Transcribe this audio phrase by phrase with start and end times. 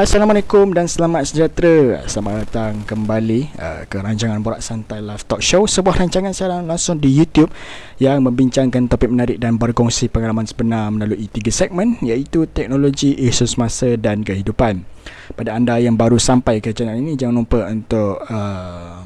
[0.00, 2.00] Assalamualaikum dan selamat sejahtera.
[2.08, 6.96] Selamat datang kembali uh, ke rancangan Borak Santai Live Talk Show, sebuah rancangan siaran langsung
[6.96, 7.52] di YouTube
[8.00, 13.92] yang membincangkan topik menarik dan berkongsi pengalaman sebenar melalui tiga segmen iaitu teknologi, isu semasa
[14.00, 14.88] dan kehidupan.
[15.36, 19.04] Pada anda yang baru sampai ke channel ini, jangan lupa untuk uh,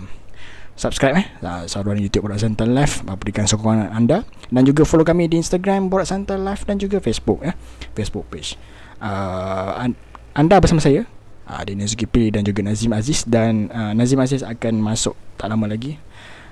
[0.78, 5.26] subscribe eh uh, saluran YouTube Borak Santai Live berikan sokongan anda dan juga follow kami
[5.26, 7.58] di Instagram Borak Santai Live dan juga Facebook eh
[7.98, 8.54] Facebook page.
[9.02, 9.90] Uh,
[10.34, 11.06] anda bersama saya.
[11.44, 15.70] Uh, Daniel Zulkifli dan juga Nazim Aziz dan uh, Nazim Aziz akan masuk tak lama
[15.70, 15.96] lagi.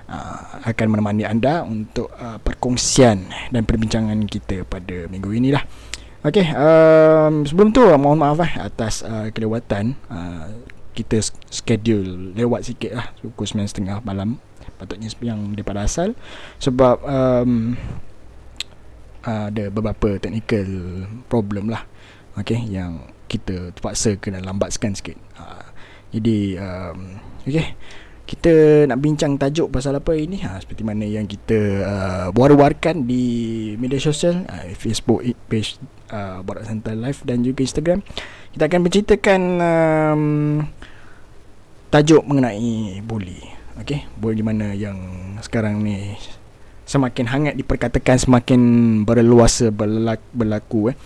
[0.07, 5.65] Uh, akan menemani anda untuk uh, perkongsian dan perbincangan kita pada minggu ini lah
[6.23, 10.55] Okey, um, sebelum tu mohon maaf eh atas uh, kelewatan uh,
[10.95, 11.19] kita
[11.51, 13.11] schedule lewat sikit lah.
[13.19, 14.39] Pukul 9.30 malam
[14.79, 16.15] patutnya yang daripada asal.
[16.63, 17.75] Sebab um,
[19.27, 20.71] uh, ada beberapa technical
[21.27, 21.91] problem lah.
[22.39, 25.17] Okey yang kita terpaksa kena lambatkan sikit.
[25.41, 25.73] Ha,
[26.13, 27.17] jadi um,
[27.49, 27.69] okey.
[28.23, 33.25] Kita nak bincang tajuk pasal apa ini ha, Seperti mana yang kita uh, War-warkan di
[33.77, 35.21] media sosial uh, Facebook
[35.53, 35.77] page
[36.09, 38.01] uh, Borak Santai Live Dan juga Instagram
[38.57, 40.23] Kita akan menceritakan um,
[41.92, 43.42] Tajuk mengenai bully
[43.85, 44.97] Okay Bully di mana yang
[45.45, 46.17] sekarang ni
[46.89, 48.61] Semakin hangat diperkatakan Semakin
[49.05, 50.97] berluasa berlaku, berlaku eh.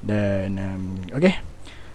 [0.00, 0.82] Dan um,
[1.12, 1.53] Okay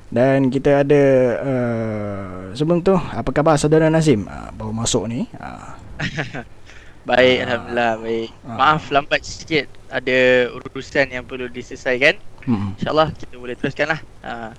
[0.10, 1.04] dan kita ada
[1.38, 4.26] uh, sebelum tu apa khabar saudara Nazim?
[4.26, 5.30] Uh, baru masuk ni.
[5.38, 5.74] Uh.
[7.10, 8.30] baik uh, alhamdulillah baik.
[8.42, 8.58] Uh.
[8.58, 12.18] Maaf lambat sikit ada urusan yang perlu diselesaikan.
[12.42, 12.74] Hmm.
[12.82, 14.02] Insyaallah kita boleh teruskanlah.
[14.26, 14.52] Uh.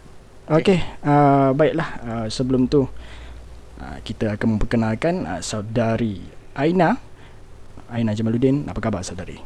[0.51, 1.07] Okey, okay.
[1.07, 6.23] uh, baiklah uh, sebelum tu uh, kita akan memperkenalkan uh, saudari
[6.55, 6.99] Aina.
[7.91, 9.39] Aina Jamaluddin, apa khabar saudari?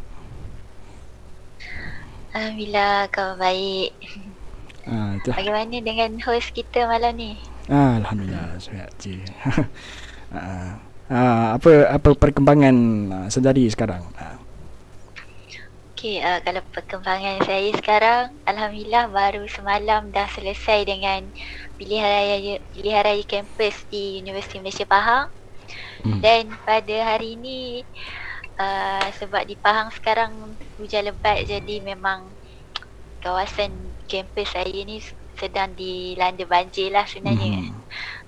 [2.37, 3.97] Alhamdulillah kau baik.
[4.85, 7.41] Ha, Bagaimana dengan host kita malam ni?
[7.73, 9.17] Ah, Alhamdulillah, sihat je.
[9.41, 9.65] ha,
[11.13, 11.21] ha,
[11.57, 12.77] apa apa perkembangan
[13.33, 14.05] sedari sekarang?
[14.21, 14.45] Ha.
[16.05, 21.25] Okay, uh, kalau perkembangan saya sekarang, Alhamdulillah baru semalam dah selesai dengan
[21.81, 25.33] pilihan raya, pilihan raya kampus di Universiti Malaysia Pahang.
[26.05, 26.21] Hmm.
[26.21, 27.89] Dan pada hari ini,
[28.61, 32.29] uh, sebab di Pahang sekarang hujan lebat jadi memang
[33.25, 33.73] kawasan
[34.05, 35.01] kampus saya ni
[35.41, 37.73] sedang dilanda banjir lah sebenarnya.
[37.73, 37.83] Hmm.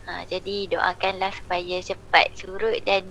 [0.07, 3.03] Ha, jadi doakanlah supaya cepat surut dan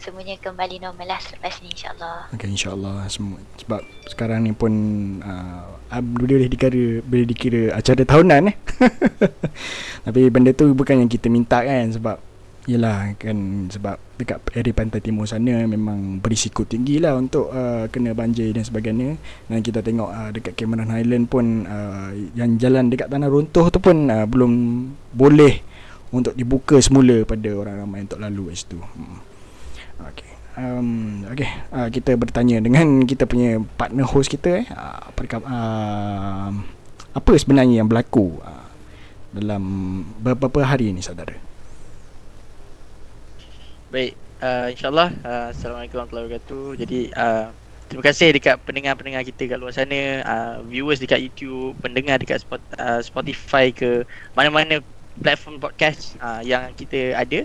[0.00, 2.32] semuanya kembali normal lah selepas ni insyaAllah.
[2.32, 3.38] Okay insyaAllah semua.
[3.60, 4.72] Sebab sekarang ni pun
[5.20, 8.56] uh, boleh dikira, boleh dikira acara tahunan eh.
[10.08, 12.16] Tapi benda tu bukan yang kita minta kan sebab
[12.70, 18.14] Yelah kan sebab dekat area pantai timur sana memang berisiko tinggi lah untuk uh, kena
[18.14, 19.18] banjir dan sebagainya
[19.50, 23.82] dan kita tengok uh, dekat Cameron Highland pun uh, yang jalan dekat tanah runtuh tu
[23.82, 24.52] pun uh, belum
[25.10, 25.58] boleh
[26.14, 29.18] untuk dibuka semula pada orang ramai untuk lalu kat situ hmm.
[30.06, 30.30] okay.
[30.60, 31.50] Um, okay.
[31.74, 34.66] Uh, kita bertanya dengan kita punya partner host kita eh.
[34.70, 35.10] Uh,
[35.42, 36.50] uh,
[37.10, 38.66] apa sebenarnya yang berlaku uh,
[39.34, 39.62] dalam
[40.22, 41.49] beberapa hari ini saudara
[43.90, 46.66] Baik, uh, insyaAllah uh, Assalamualaikum warahmatullahi wabarakatuh.
[46.78, 47.50] Jadi uh,
[47.90, 52.62] terima kasih dekat pendengar-pendengar kita kat luar sana uh, Viewers dekat YouTube, pendengar dekat spot,
[52.78, 54.06] uh, Spotify ke
[54.38, 54.78] Mana-mana
[55.18, 57.42] platform podcast uh, yang kita ada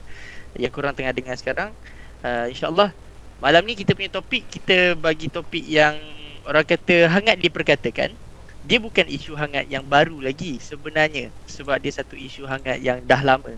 [0.53, 1.73] Yang korang tengah dengar sekarang.
[2.21, 2.93] Uh, InsyaAllah
[3.41, 5.97] malam ni kita punya topik Kita bagi topik yang
[6.45, 8.13] orang kata hangat diperkatakan.
[8.61, 13.25] Dia bukan isu hangat yang baru lagi sebenarnya Sebab dia satu isu hangat yang dah
[13.25, 13.49] lama.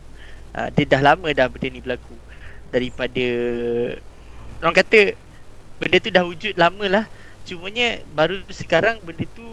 [0.55, 2.15] Uh, Dia dah lama dah benda ni berlaku
[2.69, 3.25] daripada
[4.61, 5.13] orang kata
[5.77, 7.05] benda tu dah wujud lama lah.
[7.47, 9.45] Cumanya baru sekarang benda tu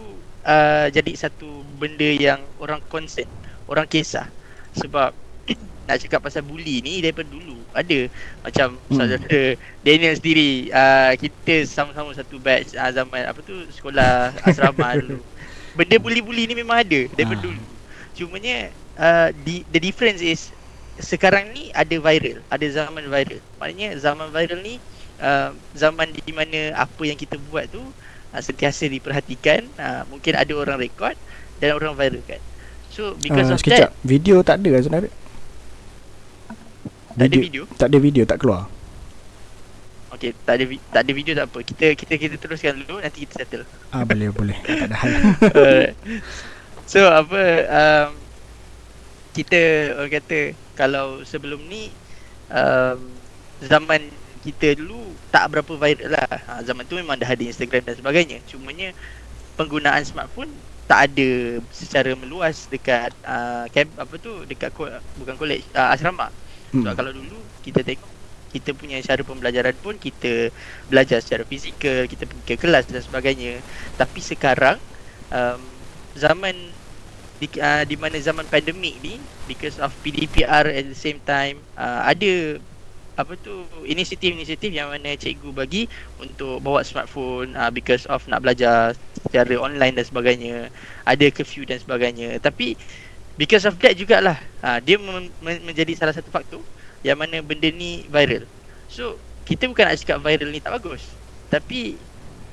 [0.43, 3.27] uh, jadi satu benda yang orang concern
[3.69, 4.27] orang kisah.
[4.75, 5.15] Sebab
[5.87, 8.09] nak cakap pasal bully ni daripada dulu ada.
[8.43, 8.95] Macam hmm.
[8.95, 9.43] saudara
[9.83, 15.19] Daniel sendiri uh, kita sama-sama satu batch uh, zaman apa tu sekolah asrama dulu.
[15.75, 17.45] Benda bully-bully ni memang ada daripada ha.
[17.51, 17.63] dulu.
[18.15, 20.54] Cumanya uh, the, the difference is
[20.99, 23.41] sekarang ni ada viral, ada zaman viral.
[23.59, 24.79] Maknanya zaman viral ni
[25.19, 27.83] uh, zaman di mana apa yang kita buat tu
[28.31, 31.15] uh, sentiasa diperhatikan, uh, mungkin ada orang rekod
[31.59, 32.39] dan orang viral kan.
[32.95, 33.91] So because uh, of sekejap.
[33.91, 35.11] that video tak ada sebenarnya.
[37.15, 37.63] Tak ada video.
[37.79, 38.67] Tak ada video tak keluar.
[40.15, 40.65] Okay, tak ada
[40.95, 41.59] tak ada video tak apa.
[41.59, 43.67] Kita kita kita teruskan dulu nanti kita settle.
[43.91, 44.55] Ah boleh boleh.
[44.63, 45.11] tak ada hal.
[46.91, 48.09] so apa um,
[49.35, 49.59] kita
[49.99, 50.39] orang kata
[50.75, 51.95] kalau sebelum ni
[52.51, 52.99] um,
[53.63, 54.11] zaman
[54.45, 58.37] kita dulu tak berapa viral lah ha, zaman tu memang dah ada Instagram dan sebagainya
[58.45, 58.93] cumanya
[59.57, 60.51] penggunaan smartphone
[60.85, 61.29] tak ada
[61.73, 64.85] secara meluas dekat uh, camp apa tu dekat ko,
[65.17, 66.29] bukan college uh, asrama.
[66.81, 66.97] Sebab Hmm.
[66.97, 68.11] kalau dulu kita tengok
[68.53, 70.53] kita punya cara pembelajaran pun kita
[70.87, 73.59] belajar secara fizikal, kita pergi ke kelas dan sebagainya.
[73.97, 74.77] Tapi sekarang
[75.33, 75.61] um,
[76.15, 76.55] zaman
[77.39, 82.07] di, uh, di mana zaman pandemik ni because of PDPR at the same time uh,
[82.07, 82.59] ada
[83.15, 85.87] apa tu inisiatif-inisiatif yang mana cikgu bagi
[86.19, 88.91] untuk bawa smartphone uh, because of nak belajar
[89.23, 90.67] secara online dan sebagainya.
[91.07, 92.35] Ada curfew dan sebagainya.
[92.43, 92.75] Tapi
[93.39, 96.59] because of that jugalah uh, dia mem- men- menjadi salah satu faktor
[97.07, 98.43] yang mana benda ni viral.
[98.91, 99.15] So
[99.47, 101.07] kita bukan nak cakap viral ni tak bagus.
[101.47, 101.95] Tapi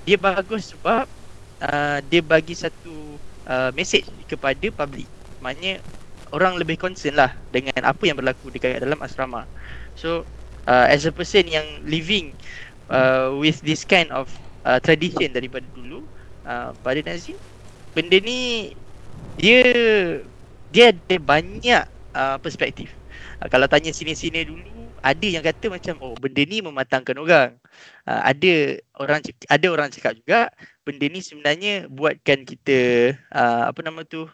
[0.07, 1.11] dia bagus sebab
[1.59, 3.02] uh, dia bagi satu
[3.47, 5.07] uh, message kepada public.
[5.43, 5.83] Maknanya
[6.33, 9.45] orang lebih concern lah dengan apa yang berlaku dekat dalam asrama.
[9.95, 10.25] So
[10.67, 12.33] uh, as a person yang living
[12.89, 14.33] uh, with this kind of
[14.65, 16.03] uh, tradition daripada dulu
[16.49, 17.37] uh, pada Nazim
[17.93, 18.73] benda ni
[19.37, 19.61] dia
[20.73, 21.85] dia ada banyak
[22.17, 22.89] uh, perspektif.
[23.45, 24.65] Uh, kalau tanya sini-sini dulu
[25.03, 27.51] ada yang kata macam oh benda ni mematangkan orang.
[28.09, 30.49] Uh, ada orang cak- ada orang cakap juga
[30.83, 34.27] benda ni sebenarnya buatkan kita uh, apa nama tu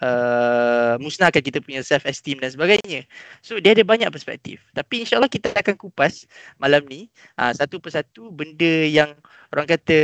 [0.00, 3.04] uh, musnahkan kita punya self esteem dan sebagainya.
[3.44, 4.64] So dia ada banyak perspektif.
[4.72, 6.24] Tapi insyaallah kita akan kupas
[6.56, 9.12] malam ni uh, satu persatu benda yang
[9.52, 9.98] orang kata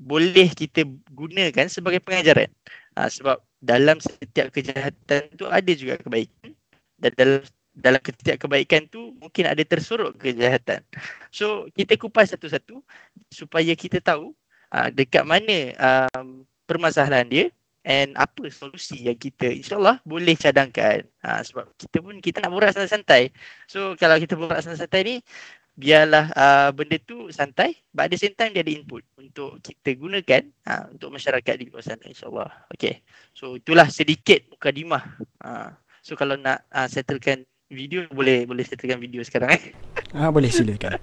[0.00, 2.48] boleh kita gunakan sebagai pengajaran.
[2.96, 6.54] Uh, sebab dalam setiap kejahatan tu ada juga kebaikan
[6.98, 7.42] dan dalam
[7.78, 10.82] dalam setiap kebaikan tu mungkin ada tersorok kejahatan.
[11.30, 12.82] So kita kupas satu-satu
[13.30, 14.34] supaya kita tahu
[14.72, 17.46] uh, dekat mana um, permasalahan dia
[17.88, 21.08] and apa solusi yang kita insyaallah boleh cadangkan.
[21.24, 23.32] Ha, sebab kita pun kita nak borak santai-santai.
[23.64, 25.16] So kalau kita borak santai-santai ni
[25.78, 29.94] biarlah uh, benda tu santai but at the same time dia ada input untuk kita
[29.94, 32.50] gunakan ha, untuk masyarakat di luar sana insyaallah.
[32.76, 33.00] Okay.
[33.32, 35.04] So itulah sedikit mukadimah.
[35.40, 35.72] Ha,
[36.04, 39.72] so kalau nak uh, settlekan video boleh boleh settlekan video sekarang eh.
[40.12, 41.00] Ah boleh silakan.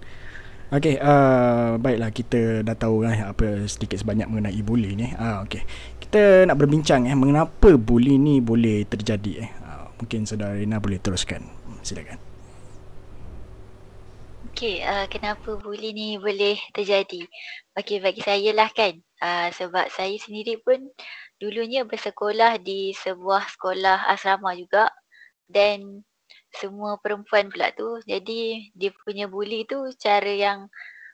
[0.75, 5.07] Okey, uh, baiklah kita dah tahu kan apa sedikit sebanyak mengenai bully ni.
[5.15, 5.63] Ah okey.
[6.03, 9.49] Kita nak berbincang eh mengapa bully ni boleh terjadi eh.
[9.63, 11.47] Uh, mungkin saudara Rina boleh teruskan.
[11.79, 12.19] Silakan.
[14.51, 17.23] Okey, uh, kenapa bully ni boleh terjadi?
[17.79, 18.99] Okey, bagi saya lah kan.
[19.23, 20.91] Uh, sebab saya sendiri pun
[21.39, 24.91] dulunya bersekolah di sebuah sekolah asrama juga.
[25.47, 26.03] Dan
[26.57, 27.99] semua perempuan pula tu.
[28.03, 30.71] Jadi dia punya bully tu cara yang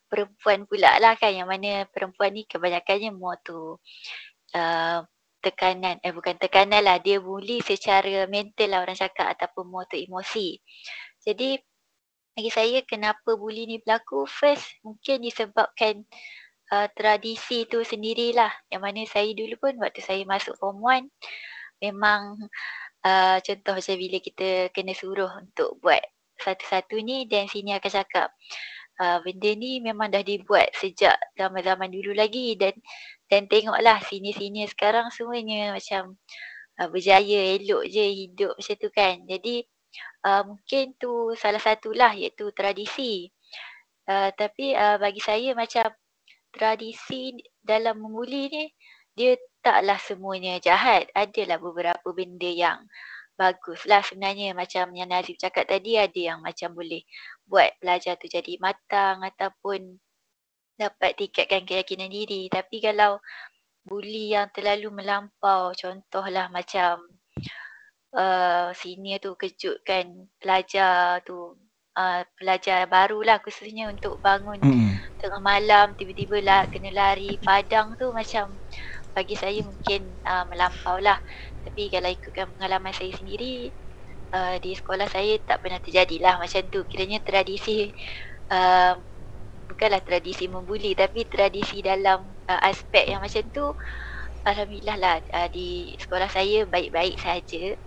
[0.08, 1.34] perempuan pula lah kan.
[1.34, 3.78] Yang mana perempuan ni kebanyakannya more tu
[4.56, 5.00] uh,
[5.42, 5.98] tekanan.
[6.06, 6.98] Eh bukan tekanan lah.
[7.02, 9.34] Dia bully secara mental lah orang cakap.
[9.38, 10.58] Ataupun more tu emosi.
[11.22, 11.58] Jadi
[12.32, 16.08] bagi saya kenapa bully ni berlaku first mungkin disebabkan
[16.72, 21.12] uh, tradisi tu sendirilah yang mana saya dulu pun waktu saya masuk form 1
[21.84, 22.40] memang
[23.06, 26.02] uh, contoh macam bila kita kena suruh untuk buat
[26.42, 28.34] satu-satu ni dan sini akan cakap
[28.98, 32.74] uh, benda ni memang dah dibuat sejak zaman-zaman dulu lagi dan
[33.30, 36.18] dan tengoklah sini-sini sekarang semuanya macam
[36.82, 39.66] uh, berjaya elok je hidup macam tu kan jadi
[40.26, 43.30] uh, mungkin tu salah satulah iaitu tradisi.
[44.10, 45.88] Uh, tapi uh, bagi saya macam
[46.52, 48.64] tradisi dalam membuli ni
[49.16, 51.08] dia taklah semuanya jahat.
[51.14, 52.86] Adalah beberapa benda yang
[53.40, 57.02] bagus lah sebenarnya macam yang Nazif cakap tadi ada yang macam boleh
[57.50, 59.98] buat pelajar tu jadi matang ataupun
[60.78, 62.50] dapat tingkatkan keyakinan diri.
[62.54, 63.18] Tapi kalau
[63.86, 67.02] bully yang terlalu melampau contohlah macam
[68.14, 71.58] uh, senior tu kejutkan pelajar tu
[71.98, 75.02] uh, pelajar barulah khususnya untuk bangun Hmm.
[75.18, 78.58] tengah malam tiba-tiba lah kena lari padang tu macam
[79.12, 81.20] bagi saya mungkin uh, melampau lah.
[81.68, 83.70] Tapi kalau ikutkan pengalaman saya sendiri
[84.32, 86.84] uh, di sekolah saya tak pernah terjadilah macam tu.
[86.88, 87.92] Kiranya tradisi
[88.52, 88.96] uh,
[89.72, 93.66] bukanlah tradisi membuli tapi tradisi dalam uh, aspek yang macam tu
[94.42, 97.78] Alhamdulillah lah uh, di sekolah saya baik-baik saja.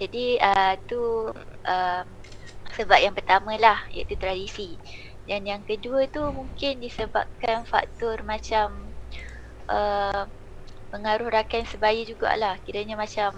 [0.00, 1.28] Jadi uh, tu
[1.68, 2.02] uh,
[2.72, 4.80] sebab yang pertama lah iaitu tradisi.
[5.28, 8.90] Dan yang kedua tu mungkin disebabkan faktor macam
[9.68, 10.26] uh,
[10.92, 12.60] pengaruh rakan sebaya jugalah.
[12.62, 13.32] Kiranya macam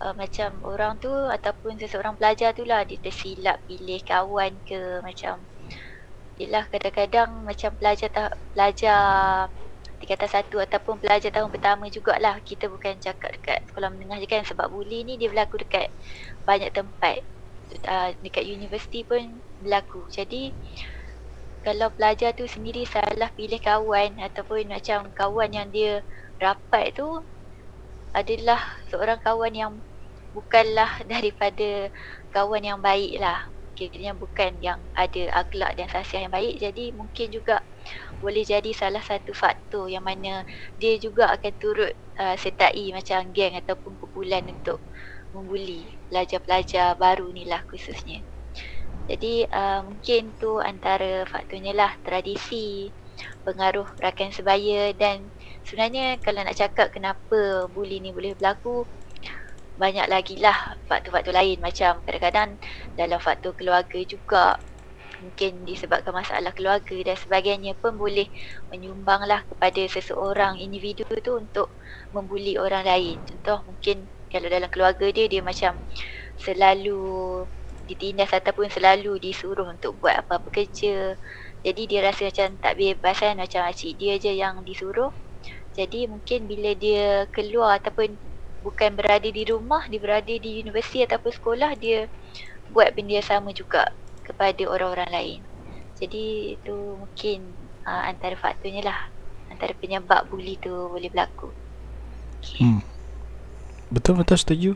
[0.00, 5.44] uh, macam orang tu ataupun seseorang pelajar tu lah dia tersilap pilih kawan ke macam
[6.34, 9.46] Yelah kadang-kadang macam pelajar ta- pelajar
[10.02, 14.42] tingkatan satu ataupun pelajar tahun pertama jugalah kita bukan cakap dekat sekolah menengah je kan
[14.42, 15.94] sebab bully ni dia berlaku dekat
[16.42, 17.22] banyak tempat
[17.86, 20.50] uh, dekat universiti pun berlaku jadi
[21.64, 26.02] kalau pelajar tu sendiri salah pilih kawan ataupun macam kawan yang dia
[26.44, 27.08] rapat tu
[28.12, 28.60] adalah
[28.92, 29.72] seorang kawan yang
[30.36, 31.88] bukanlah daripada
[32.30, 33.40] kawan yang baik lah.
[33.74, 36.62] Kiranya bukan yang ada akhlak dan sasiah yang baik.
[36.62, 37.58] Jadi mungkin juga
[38.22, 40.46] boleh jadi salah satu faktor yang mana
[40.78, 44.78] dia juga akan turut uh, sertai macam geng ataupun kumpulan untuk
[45.34, 48.22] membuli pelajar-pelajar baru ni lah khususnya.
[49.10, 52.94] Jadi uh, mungkin tu antara faktornya lah tradisi,
[53.44, 55.33] pengaruh rakan sebaya dan
[55.64, 58.84] sebenarnya kalau nak cakap kenapa bully ni boleh berlaku
[59.74, 60.54] banyak lagi lah
[60.86, 62.60] faktor-faktor lain macam kadang-kadang
[62.94, 64.62] dalam faktor keluarga juga
[65.18, 68.28] mungkin disebabkan masalah keluarga dan sebagainya pun boleh
[68.70, 71.74] menyumbang lah kepada seseorang individu tu untuk
[72.10, 73.22] membuli orang lain.
[73.22, 75.78] Contoh mungkin kalau dalam keluarga dia dia macam
[76.34, 77.00] selalu
[77.86, 81.14] ditindas ataupun selalu disuruh untuk buat apa-apa kerja.
[81.64, 85.23] Jadi dia rasa macam tak bebas kan macam cik dia je yang disuruh.
[85.74, 88.14] Jadi mungkin bila dia keluar ataupun
[88.62, 92.06] bukan berada di rumah, dia berada di universiti ataupun sekolah, dia
[92.70, 93.90] buat benda yang sama juga
[94.22, 95.40] kepada orang-orang lain.
[95.98, 97.54] Jadi itu mungkin
[97.86, 99.00] uh, antara faktornya lah.
[99.50, 101.52] Antara penyebab bully tu boleh berlaku.
[102.42, 102.64] Okay.
[102.64, 102.82] Hmm.
[103.92, 104.70] Betul-betul setuju.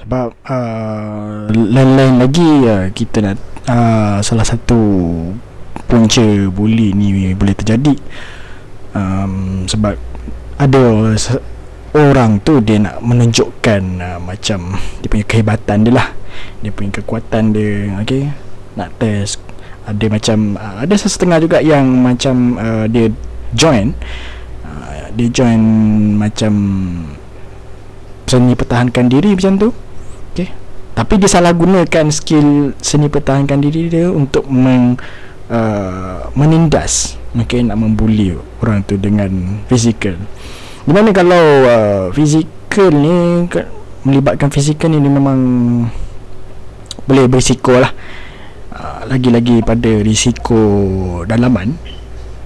[0.00, 3.36] Sebab uh, lain-lain lagi uh, kita nak
[3.68, 4.80] uh, salah satu
[5.86, 7.94] punca bully ni boleh terjadi.
[8.90, 9.94] Um, sebab
[10.60, 11.16] ada
[11.96, 16.08] orang tu dia nak menunjukkan uh, macam dia punya kehebatan dia lah.
[16.60, 18.28] Dia punya kekuatan dia okey
[18.76, 19.40] nak test.
[19.88, 23.08] Ada macam uh, ada setengah juga yang macam uh, dia
[23.56, 23.96] join.
[24.60, 25.60] Uh, dia join
[26.20, 26.52] macam
[28.28, 29.68] seni pertahankan diri macam tu
[30.30, 30.46] okey
[30.94, 35.00] tapi dia salah gunakan skill seni pertahankan diri dia untuk meng,
[35.48, 37.16] uh, menindas.
[37.32, 39.30] Mungkin nak membuli orang tu dengan
[39.70, 40.18] fizikal
[40.90, 43.46] di mana kalau uh, fizikal ni
[44.02, 45.38] melibatkan fizikal ni dia memang
[47.06, 47.94] boleh berisiko lah.
[48.74, 50.58] Uh, lagi-lagi pada risiko
[51.30, 51.78] dalaman.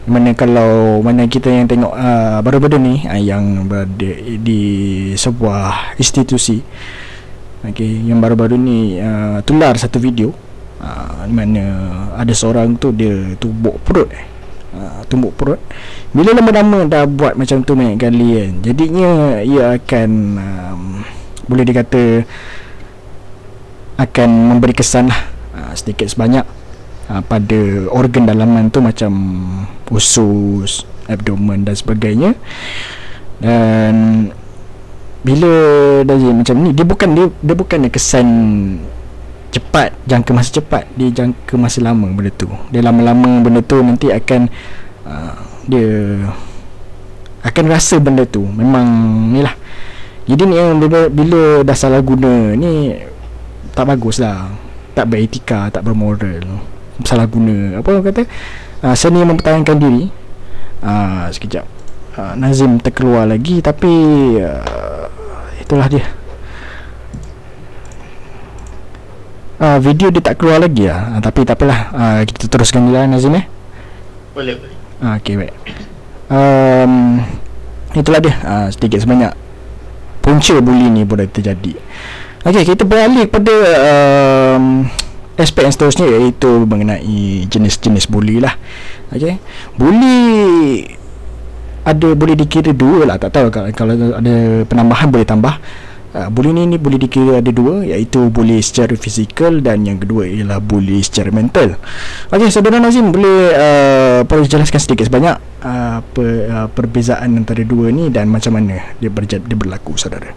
[0.05, 4.61] Mana kalau mana kita yang tengok uh, baru-baru ni uh, yang berada di
[5.17, 6.61] sebuah institusi.
[7.65, 10.37] Okay, yang baru-baru ni uh, tular satu video.
[10.85, 11.65] Uh, mana
[12.13, 14.13] ada seorang tu dia tubuk perut.
[14.13, 14.34] eh
[14.75, 15.62] Ha, tumbuk perut.
[16.11, 18.52] Bila lama-lama dah buat macam tu banyak kali kan?
[18.59, 20.83] Jadinya ia akan um,
[21.47, 22.26] boleh dikata
[24.02, 25.31] akan memberi kesan lah.
[25.54, 26.43] Uh, sedikit sebanyak
[27.07, 29.14] uh, pada organ dalaman tu macam
[29.95, 32.35] usus abdomen dan sebagainya.
[33.38, 33.95] Dan
[35.23, 35.54] bila
[36.02, 38.26] dah jadi macam ni dia bukan dia, dia bukan kesan
[39.55, 42.51] cepat jangka masa cepat dia jangka masa lama benda tu.
[42.75, 44.51] Dia lama-lama benda tu nanti akan
[45.07, 45.39] uh,
[45.71, 45.87] dia
[47.47, 48.43] akan rasa benda tu.
[48.43, 48.87] Memang
[49.31, 49.55] ni lah.
[50.27, 52.99] Jadi ni bila, bila dah salah guna ni
[53.71, 54.51] tak bagus lah.
[54.99, 56.43] Tak beretika tak bermoral.
[57.07, 57.79] Salah guna.
[57.79, 58.23] Apa orang kata?
[58.83, 60.11] Uh, seni mempertahankan diri.
[60.83, 61.67] Uh, sekejap.
[62.15, 63.91] Uh, Nazim terkeluar lagi tapi
[64.39, 65.11] uh,
[65.59, 66.07] itulah dia
[69.61, 71.19] uh, video dia tak keluar lagi lah.
[71.19, 71.81] Uh, tapi tak apalah.
[71.93, 73.47] Uh, kita teruskan dulu lah Nazim eh?
[74.35, 74.77] Boleh boleh.
[75.03, 75.55] Uh, ok baik.
[76.31, 76.95] Um,
[77.95, 78.35] itulah dia.
[78.43, 79.33] Uh, sedikit sebanyak
[80.25, 81.77] punca bully ni boleh terjadi.
[82.45, 83.55] Ok kita beralih kepada
[84.57, 84.85] um,
[85.35, 88.57] aspek yang seterusnya iaitu mengenai jenis-jenis bully lah.
[89.13, 89.37] Ok
[89.77, 90.19] bully
[91.85, 93.17] ada boleh dikira dua lah.
[93.21, 95.57] Tak tahu kalau, kalau ada penambahan boleh tambah
[96.14, 100.30] Uh, bully ni, ni boleh dikira ada dua iaitu bully secara fizikal dan yang kedua
[100.30, 101.75] ialah bully secara mental.
[102.30, 107.90] Okey, saudara Nazim boleh uh, perlu jelaskan sedikit sebanyak uh, per, uh, perbezaan antara dua
[107.90, 110.30] ni dan macam mana dia, berjad, dia berlaku saudara.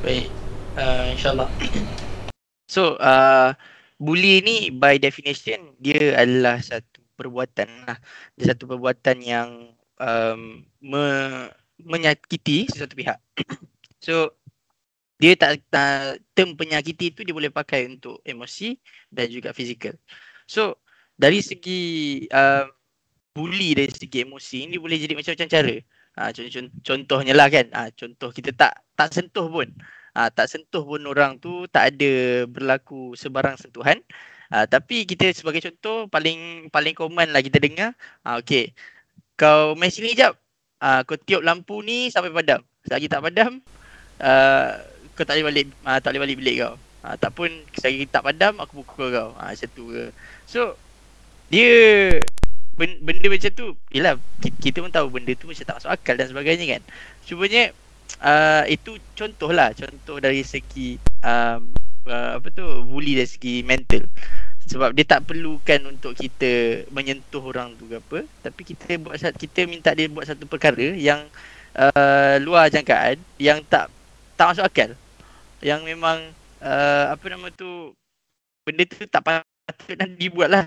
[0.00, 0.32] Baik.
[0.80, 1.48] Uh, InsyaAllah.
[2.72, 3.52] So, uh,
[4.00, 8.00] bully ni by definition dia adalah satu perbuatan lah.
[8.32, 13.20] Dia satu perbuatan yang um, me- menyakiti sesuatu pihak.
[14.08, 14.32] so,
[15.22, 18.74] dia tak, tak term penyakiti itu dia boleh pakai untuk emosi
[19.14, 19.94] dan juga fizikal.
[20.50, 20.82] So
[21.14, 21.80] dari segi
[22.34, 22.66] uh,
[23.30, 25.76] bully dari segi emosi ini boleh jadi macam-macam cara.
[26.12, 27.70] Ha, contoh, contohnya lah kan.
[27.70, 29.70] Ha, contoh kita tak tak sentuh pun.
[30.18, 34.02] Ha, tak sentuh pun orang tu tak ada berlaku sebarang sentuhan.
[34.50, 37.94] Ha, tapi kita sebagai contoh paling paling common lah kita dengar.
[38.26, 38.74] Ha, okay.
[39.38, 40.34] Kau main sini jap.
[40.82, 42.60] Ha, kau tiup lampu ni sampai padam.
[42.82, 43.62] Selagi tak padam.
[44.18, 44.91] Uh,
[45.22, 46.74] kau tak boleh balik uh, tak boleh balik bilik kau.
[47.02, 49.30] Uh, tak pun selagi tak padam aku pukul kau.
[49.38, 50.04] Ah uh, macam tu ke.
[50.50, 50.74] So
[51.46, 51.70] dia
[52.74, 56.66] benda, macam tu yalah kita, pun tahu benda tu macam tak masuk akal dan sebagainya
[56.66, 56.82] kan.
[57.22, 57.70] Cumanya
[58.18, 61.70] uh, itu contoh lah contoh dari segi um,
[62.10, 64.04] uh, apa tu bully dari segi mental
[64.62, 69.66] sebab dia tak perlukan untuk kita menyentuh orang tu ke apa tapi kita buat kita
[69.66, 71.26] minta dia buat satu perkara yang
[71.76, 73.90] uh, luar jangkaan yang tak
[74.38, 74.90] tak masuk akal
[75.62, 77.94] yang memang uh, apa nama tu
[78.66, 80.64] benda tu tak patut nak dibuat lah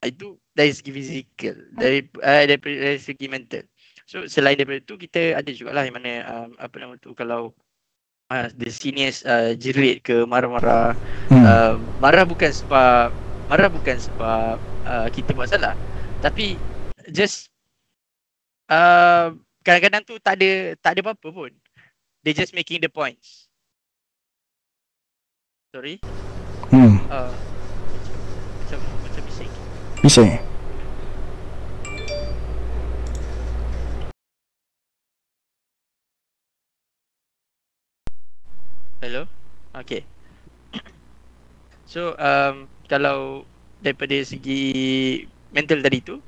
[0.00, 3.64] itu dari segi fizikal dari uh, dari, dari segi mental.
[4.08, 7.52] So selain daripada tu kita ada jugalah yang mana um, apa nama tu kalau
[8.32, 10.96] uh, the seniors uh, jerit ke marah-marah.
[11.28, 11.44] Hmm.
[11.44, 13.12] uh, marah bukan sebab
[13.52, 14.56] marah bukan sebab
[14.88, 15.76] uh, kita buat salah.
[16.24, 16.56] Tapi
[17.12, 17.52] just
[18.72, 21.52] uh, kadang-kadang tu tak ada tak ada apa-apa pun.
[22.24, 23.49] They just making the points
[25.70, 26.02] sorry?
[26.74, 26.98] Hmm.
[27.06, 27.30] Uh,
[28.58, 29.52] macam macam bising.
[30.02, 30.30] Bising?
[38.98, 39.30] Hello?
[39.78, 40.02] Okay.
[41.86, 43.46] So um kalau
[43.78, 44.62] daripada segi
[45.54, 46.18] mental tadi tu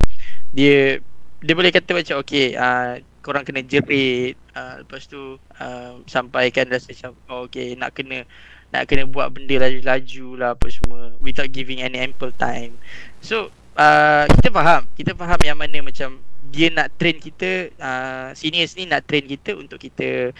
[0.54, 1.02] dia
[1.42, 6.90] dia boleh kata macam okey uh, korang kena jerit uh, lepas tu uh, sampaikan rasa
[6.90, 8.26] macam oh, okey nak kena
[8.72, 12.74] nak kena buat benda laju-laju lah apa semua without giving any ample time.
[13.20, 14.88] So uh, kita faham.
[14.96, 19.56] Kita faham yang mana macam dia nak train kita uh, seniors ni nak train kita
[19.56, 20.32] untuk kita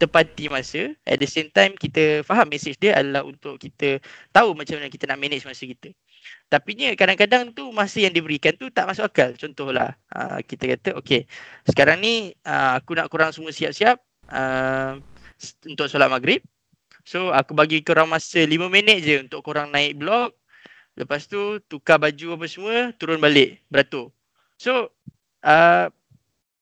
[0.00, 0.96] tepati masa.
[1.06, 4.02] At the same time kita faham message dia adalah untuk kita
[4.34, 5.92] tahu macam mana kita nak manage masa kita.
[6.48, 9.36] Tapi ni kadang-kadang tu masa yang diberikan tu tak masuk akal.
[9.36, 11.28] Contohlah uh, kita kata okay
[11.68, 14.00] sekarang ni uh, aku nak kurang semua siap-siap
[14.32, 14.98] uh,
[15.68, 16.42] untuk solat maghrib
[17.02, 20.34] so aku bagi korang masa 5 minit je untuk korang naik blok
[20.98, 24.10] lepas tu tukar baju apa semua turun balik beratur
[24.58, 24.90] so
[25.42, 25.86] uh,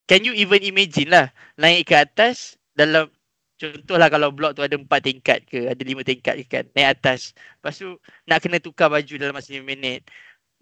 [0.09, 3.11] can you even imagine lah naik ke atas dalam
[3.61, 7.37] Contohlah kalau blok tu ada empat tingkat ke, ada lima tingkat ke kan, naik atas.
[7.61, 10.01] Lepas tu nak kena tukar baju dalam masa 5 minit.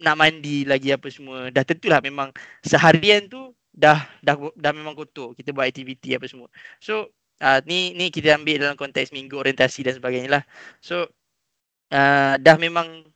[0.03, 1.47] Nak mandi lagi apa semua.
[1.55, 2.35] Dah tentulah memang
[2.67, 5.31] seharian tu dah dah dah memang kotor.
[5.39, 6.51] Kita buat aktiviti apa semua.
[6.83, 10.43] So uh, ni ni kita ambil dalam konteks minggu orientasi dan sebagainya lah.
[10.83, 11.09] So
[11.95, 13.07] uh, dah memang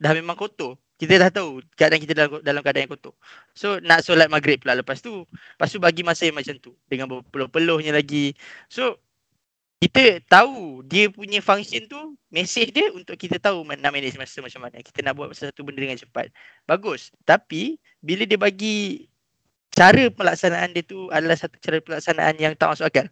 [0.00, 0.76] dah memang kotor.
[1.00, 3.16] Kita dah tahu keadaan kita dalam, dalam keadaan yang kotor.
[3.56, 5.24] So nak solat maghrib pula lepas tu.
[5.56, 6.76] Lepas tu bagi masa yang macam tu.
[6.92, 8.36] Dengan berpeluh-peluhnya lagi.
[8.68, 9.00] So
[9.80, 14.68] kita tahu dia punya function tu message dia untuk kita tahu nak manage masa macam
[14.68, 16.28] mana kita nak buat satu benda dengan cepat
[16.68, 19.08] bagus tapi bila dia bagi
[19.70, 23.06] cara pelaksanaan dia tu adalah satu cara pelaksanaan yang tak masuk akal.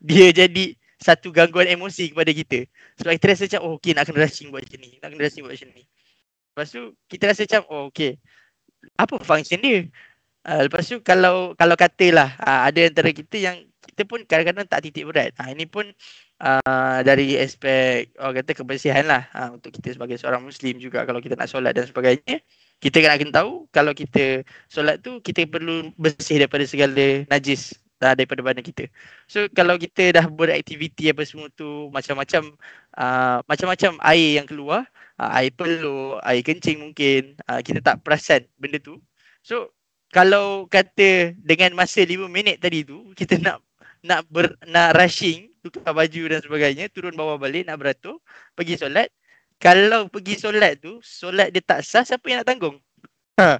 [0.00, 2.64] Dia jadi satu gangguan emosi kepada kita.
[3.00, 5.42] Sebab kita rasa macam oh okey nak kena rushing buat macam ni nak kena rushing
[5.44, 5.84] buat macam ni.
[6.54, 8.12] Lepas tu kita rasa macam oh okey
[9.00, 9.88] apa function dia?
[10.44, 14.84] Uh, lepas tu kalau kalau katalah uh, ada antara kita yang kita pun kadang-kadang tak
[14.84, 15.32] titik berat.
[15.40, 15.88] Ha, ini pun
[16.40, 19.24] uh, dari aspek orang kata kebersihan lah.
[19.32, 22.44] Ha, untuk kita sebagai seorang Muslim juga kalau kita nak solat dan sebagainya.
[22.84, 27.72] Kita kena akan tahu kalau kita solat tu kita perlu bersih daripada segala najis
[28.04, 28.84] uh, daripada badan kita.
[29.24, 32.52] So kalau kita dah beraktiviti apa semua tu macam-macam
[33.00, 34.84] uh, macam-macam air yang keluar,
[35.16, 39.00] uh, air peluh, air kencing mungkin uh, kita tak perasan benda tu.
[39.40, 39.72] So
[40.12, 43.64] kalau kata dengan masa 5 minit tadi tu kita nak
[44.04, 48.20] nak ber, nak rushing tukar baju dan sebagainya turun bawah balik nak beratur
[48.52, 49.08] pergi solat
[49.58, 52.76] kalau pergi solat tu solat dia tak sah siapa yang nak tanggung?
[53.40, 53.58] Ha.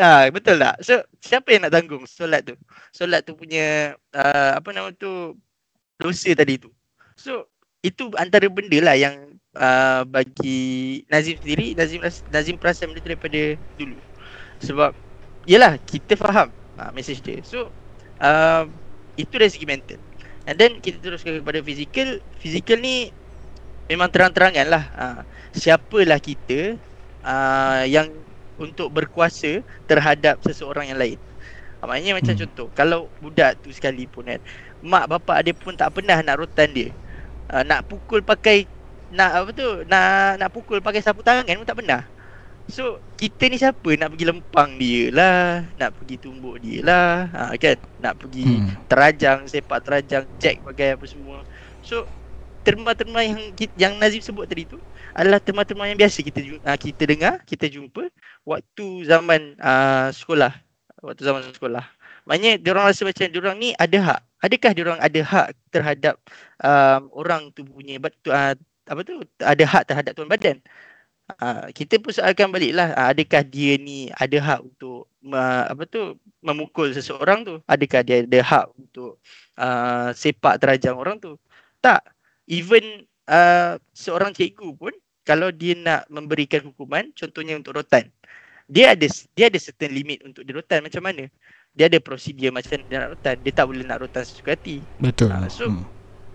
[0.00, 0.76] ha betul tak?
[0.82, 2.54] So siapa yang nak tanggung solat tu?
[2.94, 5.34] Solat tu punya uh, apa nama tu
[5.98, 6.70] dosa tadi tu.
[7.16, 7.48] So
[7.80, 12.00] itu antara benda lah yang uh, bagi Nazim sendiri Nazim
[12.32, 13.42] Nazim perasan benda tu daripada
[13.76, 13.98] dulu.
[14.62, 14.92] Sebab
[15.48, 17.40] yalah kita faham uh, message dia.
[17.42, 17.72] So
[18.20, 18.68] uh,
[19.16, 20.00] itu dari segi mental.
[20.46, 22.22] And then kita teruskan kepada fizikal.
[22.38, 23.10] Fizikal ni
[23.90, 24.84] memang terang-terangan lah.
[24.94, 25.04] Ha,
[25.56, 26.76] Siapalah kita
[27.24, 28.12] uh, yang
[28.56, 31.18] untuk berkuasa terhadap seseorang yang lain.
[31.80, 32.40] Ha, Maknanya macam hmm.
[32.44, 34.40] contoh Kalau budak tu sekalipun kan
[34.80, 36.88] Mak bapak dia pun tak pernah nak rotan dia.
[37.48, 38.68] Uh, Nak pukul pakai
[39.06, 42.02] nak apa tu nak nak pukul pakai sapu tangan pun tak pernah.
[42.66, 47.54] So kita ni siapa nak pergi lempang dia lah Nak pergi tumbuk dia lah ha,
[47.54, 47.78] kan?
[48.02, 48.90] Nak pergi hmm.
[48.90, 51.46] terajang, sepak terajang, cek bagai apa semua.
[51.86, 52.10] So
[52.66, 53.38] terma-terma yang
[53.78, 54.82] yang Nazim sebut tadi tu
[55.14, 58.10] Adalah terma-terma yang biasa kita uh, kita dengar, kita jumpa
[58.42, 60.50] Waktu zaman uh, sekolah.
[61.02, 61.86] Waktu zaman sekolah.
[62.26, 64.20] Maknanya diorang rasa macam diorang ni ada hak.
[64.42, 66.14] Adakah diorang ada hak terhadap
[66.62, 68.54] um, orang tu punya uh,
[68.86, 69.22] apa tu?
[69.38, 70.58] Ada hak terhadap tuan badan?
[71.26, 76.18] Uh, kita persoalkan balik lah uh, adakah dia ni ada hak untuk uh, apa tu?
[76.42, 77.54] Memukul seseorang tu?
[77.66, 79.18] Adakah dia ada hak untuk
[79.58, 81.34] uh, sepak terajang orang tu?
[81.82, 82.15] Tak
[82.46, 84.94] even uh, seorang cikgu pun
[85.26, 88.06] kalau dia nak memberikan hukuman contohnya untuk rotan
[88.66, 90.82] dia ada dia ada certain limit untuk dia rotan.
[90.82, 91.30] Macam mana?
[91.76, 93.36] Dia ada prosedur macam dia nak rotan.
[93.46, 94.82] Dia tak boleh nak rotan sesuka hati.
[94.98, 95.30] Betul.
[95.30, 95.86] Uh, so hmm.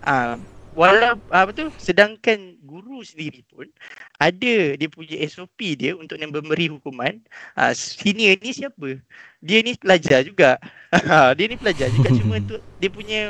[0.08, 0.36] uh,
[0.72, 1.68] walau uh, apa tu?
[1.76, 3.68] Sedangkan guru sendiri pun
[4.16, 7.20] ada dia punya SOP dia untuk yang memberi hukuman.
[7.52, 8.96] Uh, senior ni siapa?
[9.44, 10.56] Dia ni pelajar juga.
[11.36, 12.08] Dia ni pelajar juga.
[12.14, 13.20] Cuma tu dia punya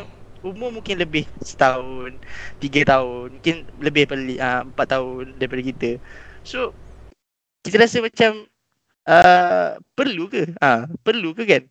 [0.42, 2.18] umur mungkin lebih setahun
[2.58, 5.90] tiga tahun mungkin lebih daripada uh, empat tahun daripada kita
[6.42, 6.74] so
[7.62, 8.46] kita rasa macam
[9.06, 11.62] uh, perlu ke uh, perlu ke kan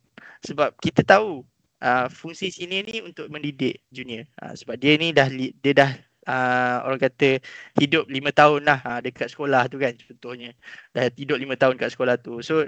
[0.42, 1.46] sebab kita tahu
[1.82, 4.26] uh, fungsi sini ni untuk mendidik junior.
[4.40, 5.92] Uh, sebab dia ni dah dia dah
[6.30, 7.42] uh, orang kata
[7.78, 10.54] hidup lima tahun lah uh, dekat sekolah tu kan contohnya.
[10.94, 12.42] Dah hidup lima tahun kat sekolah tu.
[12.42, 12.66] So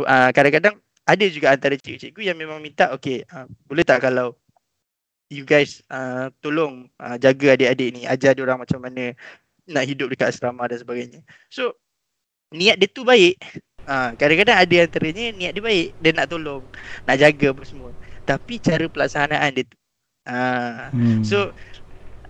[0.00, 4.36] uh, kadang-kadang ada juga antara cikgu-cikgu yang memang minta okay uh, boleh tak kalau
[5.30, 9.14] you guys uh, tolong uh, jaga adik-adik ni ajar dia orang macam mana
[9.70, 11.22] nak hidup dekat asrama dan sebagainya.
[11.46, 11.78] So
[12.50, 13.38] niat dia tu baik.
[13.86, 16.62] Uh, kadang-kadang ada antaranya niat dia baik dia nak tolong
[17.08, 17.90] nak jaga apa semua
[18.28, 19.76] tapi cara pelaksanaan dia tu.
[20.28, 20.92] Ha.
[20.92, 21.22] Hmm.
[21.24, 21.54] So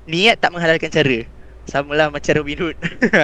[0.04, 1.24] niat tak menghalalkan cara.
[1.70, 2.76] Samalah macam Robin Hood.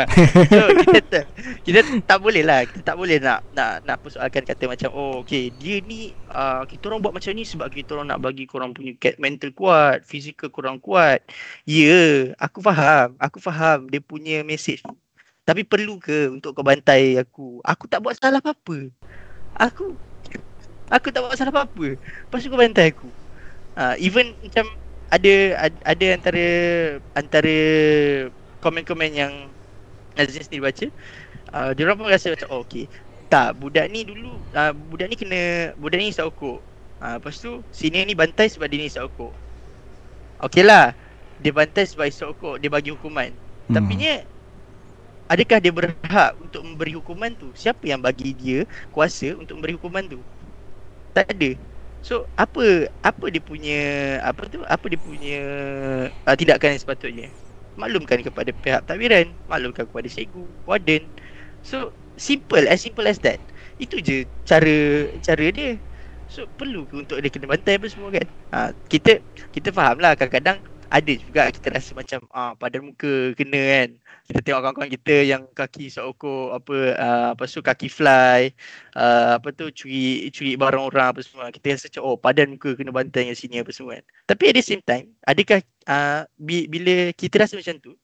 [0.55, 1.25] so kita tak,
[1.67, 5.51] kita tak boleh lah kita tak boleh nak nak nak persoalkan kata macam oh okey
[5.59, 8.95] dia ni uh, kita orang buat macam ni sebab kita orang nak bagi korang punya
[9.19, 11.27] mental kuat, fizikal kurang kuat.
[11.67, 13.19] Ya, yeah, aku faham.
[13.19, 14.87] Aku faham dia punya message
[15.43, 17.59] Tapi perlu ke untuk kau bantai aku?
[17.67, 18.95] Aku tak buat salah apa-apa.
[19.59, 19.99] Aku
[20.87, 21.99] Aku tak buat salah apa-apa.
[21.99, 23.11] Lepas tu kau bantai aku.
[23.75, 24.71] Uh, even macam
[25.11, 25.35] ada
[25.87, 26.47] ada antara
[27.14, 27.57] antara
[28.61, 29.33] komen-komen yang
[30.16, 30.88] Aziz ni baca.
[31.53, 32.88] Uh, dia orang pun rasa macam oh, okey.
[33.27, 36.59] Tak, budak ni dulu uh, budak ni kena budak ni isap okok.
[36.97, 39.33] Uh, lepas tu sini ni bantai sebab dia ni isap okok.
[40.49, 40.97] Okey lah.
[41.38, 43.29] Dia bantai sebab isap okok, dia bagi hukuman.
[43.69, 43.75] Hmm.
[43.77, 44.25] Tapi nya
[45.29, 47.53] adakah dia berhak untuk memberi hukuman tu?
[47.53, 50.21] Siapa yang bagi dia kuasa untuk memberi hukuman tu?
[51.16, 51.51] tak ada.
[52.07, 53.81] So apa apa dia punya
[54.23, 55.38] apa tu apa dia punya
[56.23, 57.29] uh, tindakan yang sepatutnya?
[57.75, 61.03] Maklumkan kepada pihak takbiran, maklumkan kepada cikgu, warden.
[61.66, 63.42] So simple as simple as that.
[63.83, 65.83] Itu je cara cara dia.
[66.31, 68.27] So perlu ke untuk dia kena bantai apa semua kan?
[68.55, 69.19] Ha, kita
[69.51, 73.88] kita faham lah kadang-kadang ada juga kita rasa macam ah pada muka kena kan
[74.27, 78.51] kita tengok kawan-kawan kita yang kaki sokok apa uh, apa tu kaki fly
[78.99, 81.55] uh, apa tu curi curi barang orang apa semua.
[81.55, 84.05] Kita rasa macam oh padan muka kena bantai yang sini apa semua kan.
[84.27, 87.95] Tapi at the same time adakah uh, bila kita rasa macam tu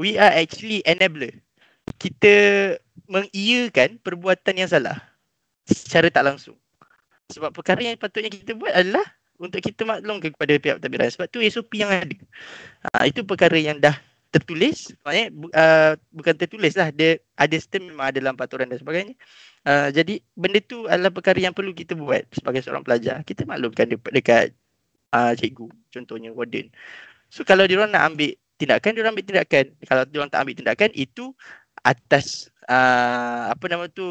[0.00, 1.36] we are actually enabler.
[2.00, 2.32] Kita
[3.04, 4.96] mengiyakan perbuatan yang salah
[5.68, 6.56] secara tak langsung.
[7.28, 9.04] Sebab perkara yang patutnya kita buat adalah
[9.36, 12.16] untuk kita maklum kepada pihak pentadbiran sebab tu SOP yang ada.
[12.88, 13.96] Ha, itu perkara yang dah
[14.34, 19.14] tertulis, maknanya uh, bukan tertulis lah, dia ada sistem memang ada dalam peraturan dan sebagainya.
[19.62, 23.22] Uh, jadi benda tu adalah perkara yang perlu kita buat sebagai seorang pelajar.
[23.22, 24.46] Kita maklumkan dekat, dekat
[25.14, 26.66] uh, cikgu, contohnya warden.
[27.30, 29.64] So kalau dia orang nak ambil tindakan, dia orang ambil tindakan.
[29.86, 31.24] Kalau dia orang tak ambil tindakan, itu
[31.86, 34.06] atas uh, apa nama tu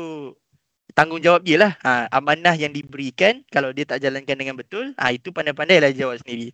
[0.94, 1.74] tanggungjawab dia lah.
[1.82, 6.22] Ha, amanah yang diberikan kalau dia tak jalankan dengan betul, ha, itu pandai-pandai lah jawab
[6.22, 6.54] sendiri.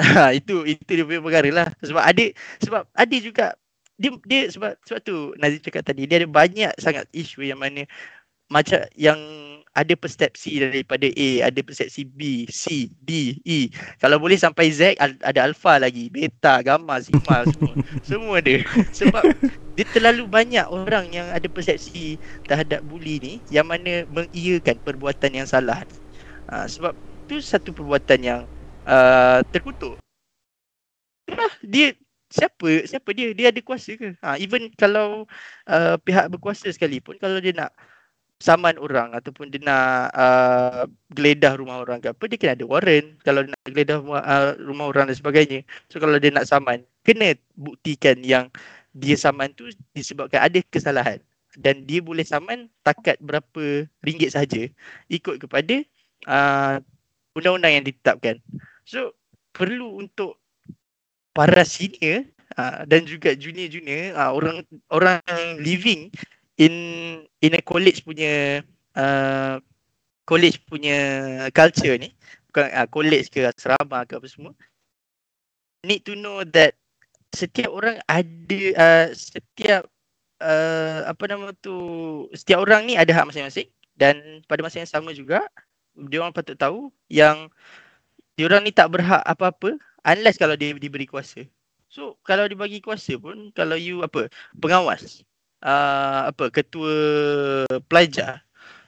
[0.00, 1.68] Ha, itu itu dia punya perkara lah.
[1.84, 2.24] Sebab ada
[2.64, 3.52] sebab ada juga
[4.00, 7.84] dia dia sebab sebab tu Nazim cakap tadi dia ada banyak sangat isu yang mana
[8.50, 9.20] macam yang
[9.70, 13.70] ada persepsi daripada A, ada persepsi B, C, D, E.
[14.02, 17.74] Kalau boleh sampai Z ada alpha lagi, beta, gamma, sigma semua.
[18.02, 18.66] semua ada.
[18.90, 19.22] Sebab
[19.78, 22.18] dia terlalu banyak orang yang ada persepsi
[22.50, 25.86] terhadap bully ni yang mana mengiyakan perbuatan yang salah.
[26.50, 26.98] Ha, sebab
[27.30, 28.40] tu satu perbuatan yang
[28.90, 29.94] uh, terkutuk.
[31.30, 31.94] Itulah dia
[32.30, 33.30] siapa siapa dia?
[33.30, 34.18] Dia ada kuasa ke?
[34.18, 35.24] Ha, even kalau
[35.70, 37.70] uh, pihak berkuasa sekalipun kalau dia nak
[38.40, 43.08] saman orang ataupun dia nak uh, geledah rumah orang ke apa dia kena ada warrant.
[43.22, 45.60] Kalau dia nak geledah rumah, uh, rumah orang dan sebagainya.
[45.92, 48.48] So kalau dia nak saman kena buktikan yang
[48.96, 51.20] dia saman tu disebabkan ada kesalahan.
[51.58, 54.70] Dan dia boleh saman takat berapa ringgit saja
[55.10, 55.82] ikut kepada
[56.30, 56.78] uh,
[57.34, 58.38] undang-undang yang ditetapkan
[58.84, 59.14] so
[59.50, 60.38] perlu untuk
[61.34, 62.26] para senior
[62.58, 65.20] uh, dan juga junior-junior uh, orang orang
[65.62, 66.10] living
[66.58, 66.74] in
[67.40, 68.60] in a college punya
[68.98, 69.56] uh,
[70.26, 70.98] college punya
[71.54, 72.12] culture ni
[72.50, 74.52] bukan uh, college ke asrama ke apa semua
[75.86, 76.76] need to know that
[77.30, 79.86] setiap orang ada uh, setiap
[80.42, 81.76] uh, apa nama tu
[82.34, 85.46] setiap orang ni ada hak masing-masing dan pada masa yang sama juga
[86.10, 87.48] dia orang patut tahu yang
[88.38, 91.44] dia orang ni tak berhak apa-apa unless kalau dia diberi kuasa.
[91.90, 94.30] So kalau dibagi kuasa pun kalau you apa
[94.62, 95.26] pengawas
[95.66, 96.94] uh, apa ketua
[97.90, 98.42] pelajar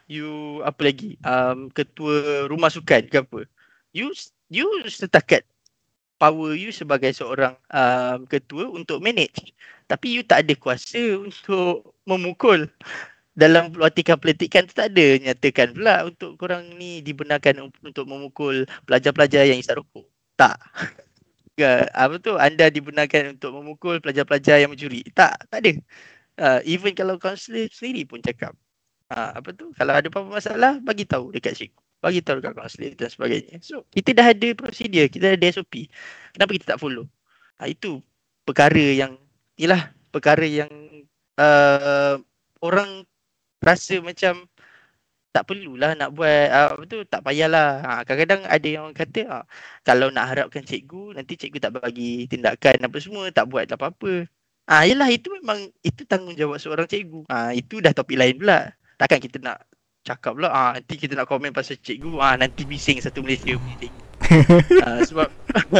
[0.06, 3.40] you apa lagi um, ketua rumah sukan ke apa
[3.90, 4.12] you
[4.52, 5.42] you setakat
[6.20, 9.50] power you sebagai seorang um, ketua untuk manage
[9.90, 12.70] tapi you tak ada kuasa untuk memukul
[13.32, 19.48] dalam artikel pelitikan tu tak ada nyatakan pula untuk korang ni dibenarkan untuk memukul pelajar-pelajar
[19.48, 20.04] yang isap rokok.
[20.36, 20.60] Tak.
[21.58, 22.36] Ke apa tu?
[22.36, 25.04] Anda dibenarkan untuk memukul pelajar-pelajar yang mencuri.
[25.12, 25.72] Tak tak ada.
[26.40, 28.56] Uh, even kalau kaunselor sendiri pun cakap.
[29.12, 29.72] Uh, apa tu?
[29.76, 33.56] Kalau ada apa-apa masalah bagi tahu dekat cikgu bagi tahu dekat kaunselor dan sebagainya.
[33.62, 35.86] So, kita dah ada prosedur, kita dah ada SOP.
[36.34, 37.06] Kenapa kita tak follow?
[37.62, 38.02] Ha, itu
[38.42, 39.14] perkara yang,
[39.54, 40.72] inilah perkara yang
[41.38, 42.18] uh,
[42.58, 43.06] orang
[43.62, 44.50] rasa macam
[45.32, 47.70] tak perlulah nak buat uh, apa tu tak payahlah.
[47.80, 49.38] Ha, kadang-kadang ada yang kata ha,
[49.80, 54.28] kalau nak harapkan cikgu nanti cikgu tak bagi tindakan apa semua tak buat apa-apa.
[54.68, 57.24] Ah ha, yalah itu memang itu tanggungjawab seorang cikgu.
[57.32, 58.76] Ah ha, itu dah topik lain pula.
[59.00, 59.64] Takkan kita nak
[60.04, 63.86] cakap pula ah nanti kita nak komen pasal cikgu ah nanti bising satu Malaysia punya
[64.86, 65.30] ah, sebab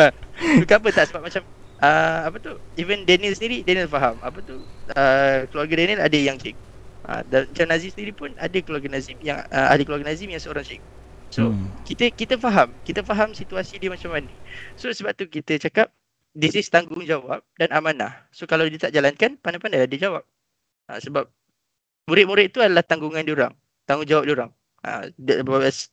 [0.70, 1.42] kenapa tak sebab macam
[1.82, 4.16] ah apa tu even Daniel sendiri Daniel faham.
[4.24, 4.64] Apa tu
[4.96, 6.71] ah, keluarga Daniel ada yang cikgu
[7.08, 10.42] ah, dan macam Nazim sendiri pun ada keluarga Nazim yang ah, ada keluarga Nazim yang
[10.42, 10.90] seorang cikgu
[11.32, 11.66] so hmm.
[11.88, 14.30] kita kita faham kita faham situasi dia macam mana
[14.76, 15.88] so sebab tu kita cakap
[16.36, 20.24] this is tanggungjawab dan amanah so kalau dia tak jalankan pandai-pandai dia jawab
[20.92, 21.28] ah, sebab
[22.06, 23.54] murid-murid itu adalah tanggungan dia orang
[23.86, 24.52] tanggungjawab dia orang.
[24.82, 25.06] Ha,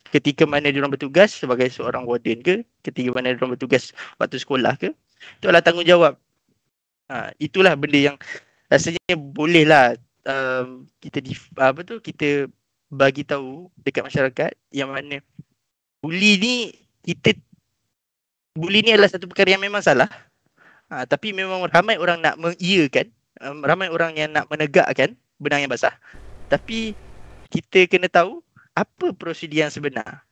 [0.10, 4.42] ketika mana dia orang bertugas sebagai seorang warden ke, ketika mana dia orang bertugas waktu
[4.42, 4.90] sekolah ke,
[5.38, 6.14] itu adalah tanggungjawab.
[7.10, 8.18] Ha, itulah benda yang
[8.70, 9.98] rasanya bolehlah
[10.30, 12.46] um, kita di, apa tu kita
[12.90, 15.22] bagi tahu dekat masyarakat yang mana
[16.02, 16.56] buli ni
[17.06, 17.34] kita
[18.58, 20.10] buli ni adalah satu perkara yang memang salah.
[20.90, 23.14] Ha, tapi memang ramai orang nak mengiyakan,
[23.46, 25.94] um, ramai orang yang nak menegakkan benang yang basah.
[26.50, 26.98] Tapi
[27.54, 28.42] kita kena tahu
[28.74, 30.26] apa prosedur yang sebenar.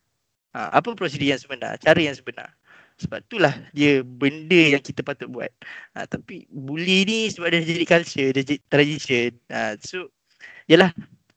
[0.57, 2.56] Ha, apa prosedur yang sebenar, cara yang sebenar.
[2.97, 5.53] Sebab itulah dia benda yang kita patut buat.
[5.93, 9.31] Ha, tapi bully ni sebab dia jadi culture, dia jadi tradition.
[9.53, 10.09] Ha, so,
[10.65, 10.89] yalah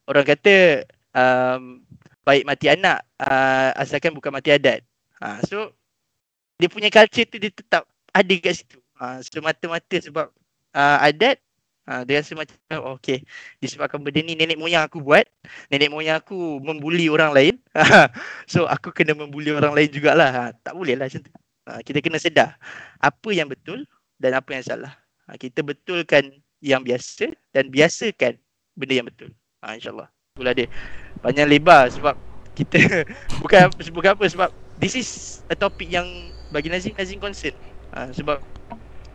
[0.09, 1.85] orang kata um,
[2.25, 4.81] baik mati anak uh, asalkan bukan mati adat.
[5.21, 5.77] Ha, so,
[6.57, 7.85] dia punya culture tu dia tetap
[8.17, 8.81] ada kat situ.
[8.97, 10.33] Ha, semata-mata sebab
[10.73, 11.41] uh, adat
[11.91, 12.55] Ha, dia rasa macam
[12.87, 13.27] oh, okay
[13.59, 15.27] disebabkan benda ni nenek moyang aku buat
[15.75, 17.59] nenek moyang aku membuli orang lain
[18.53, 21.33] so aku kena membuli orang lain jugalah ha, tak boleh lah macam tu
[21.69, 22.57] ha, kita kena sedar
[23.01, 23.85] apa yang betul
[24.21, 24.93] dan apa yang salah.
[25.29, 26.29] Ha, kita betulkan
[26.61, 28.37] yang biasa dan biasakan
[28.77, 29.31] benda yang betul.
[29.65, 30.09] Ha, insyaAllah.
[30.37, 30.69] Itulah dia.
[31.21, 32.15] Panjang lebar sebab
[32.57, 33.05] kita
[33.43, 36.07] bukan bukan apa sebab this is a topic yang
[36.53, 37.57] bagi Nazim Nazim concern.
[37.97, 38.39] Ha, sebab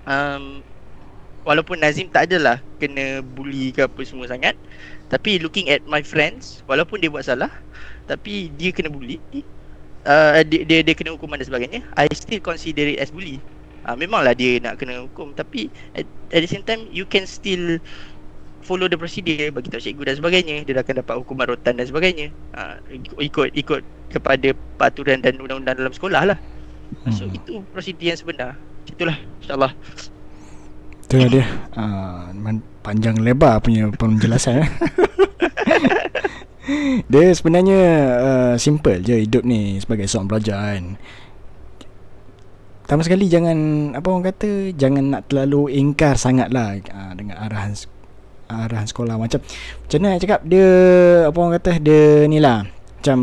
[0.05, 0.65] um,
[1.45, 4.58] walaupun Nazim tak adalah kena bully ke apa semua sangat
[5.08, 7.53] tapi looking at my friends walaupun dia buat salah
[8.10, 9.21] tapi dia kena bully
[10.05, 13.41] uh, dia, dia dia kena hukuman dan sebagainya I still consider it as bully.
[13.85, 17.77] Uh, memanglah dia nak kena hukum tapi at, at the same time you can still
[18.65, 20.55] follow the procedure bagi tahu cikgu dan sebagainya.
[20.65, 22.33] Dia akan dapat hukuman rotan dan sebagainya.
[22.57, 22.81] Uh,
[23.21, 26.39] ikut ikut kepada peraturan dan undang-undang dalam sekolah lah.
[27.13, 27.37] So hmm.
[27.37, 28.57] itu prosedur yang sebenar.
[28.89, 29.71] Itulah insyaallah.
[31.05, 31.45] Itu dia.
[31.77, 32.33] Uh,
[32.85, 34.69] Panjang lebar punya penjelasan eh.
[37.12, 37.82] Dia sebenarnya
[38.19, 40.97] uh, Simple je hidup ni Sebagai seorang pelajar kan.
[42.86, 43.58] Pertama sekali jangan
[43.93, 47.73] Apa orang kata Jangan nak terlalu ingkar sangat lah uh, Dengan arahan
[48.49, 49.17] Arahan sekolah.
[49.17, 49.41] Macam
[49.86, 50.67] Macam mana cakap Dia
[51.30, 52.65] Apa orang kata Dia ni lah.
[53.01, 53.19] Macam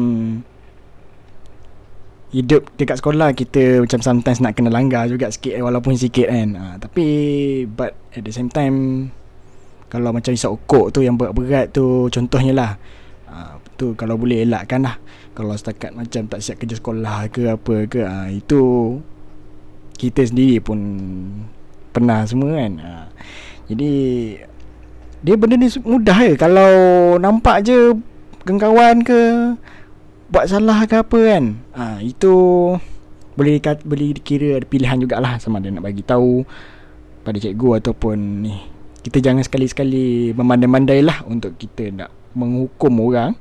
[2.33, 6.49] hidup dekat sekolah kita macam sometimes nak kena langgar juga sikit walaupun sikit kan.
[6.57, 7.05] Ha, tapi
[7.69, 9.09] but at the same time
[9.93, 12.71] kalau macam isap okok tu yang berat-berat tu contohnya lah
[13.83, 15.03] tu kalau boleh elakkan lah.
[15.35, 18.62] Kalau setakat macam tak siap kerja sekolah ke apa ke ha, itu
[19.99, 20.79] kita sendiri pun
[21.90, 22.73] pernah semua kan.
[22.79, 22.90] Ha,
[23.66, 23.92] jadi
[25.23, 26.35] dia benda ni mudah je.
[26.38, 26.71] Kalau
[27.18, 27.99] nampak je
[28.47, 29.21] kawan ke
[30.31, 31.45] buat salah ke apa kan.
[31.75, 32.35] Ha, itu
[33.35, 36.47] boleh boleh dikira ada pilihan jugalah sama ada nak bagi tahu
[37.27, 38.16] pada cikgu ataupun
[38.47, 38.55] ni.
[39.03, 43.35] Kita jangan sekali-sekali memandai-mandai lah untuk kita nak menghukum orang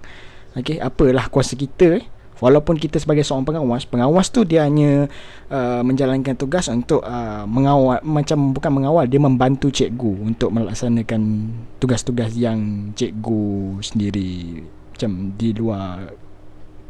[0.58, 2.06] okey apalah kuasa kita eh
[2.42, 5.06] walaupun kita sebagai seorang pengawas pengawas tu dia hanya
[5.54, 12.34] uh, menjalankan tugas untuk uh, mengawal macam bukan mengawal dia membantu cikgu untuk melaksanakan tugas-tugas
[12.34, 16.18] yang cikgu sendiri macam di luar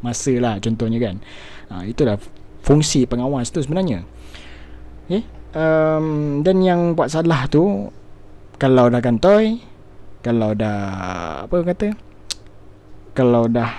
[0.01, 1.15] masa lah contohnya kan
[1.69, 2.15] uh, itulah
[2.63, 4.07] fungsi pengawas tu sebenarnya
[5.05, 5.27] okay?
[5.53, 7.91] um, dan yang buat salah tu
[8.55, 9.59] kalau dah kantoi
[10.23, 12.10] kalau dah apa kata
[13.11, 13.71] kalau dah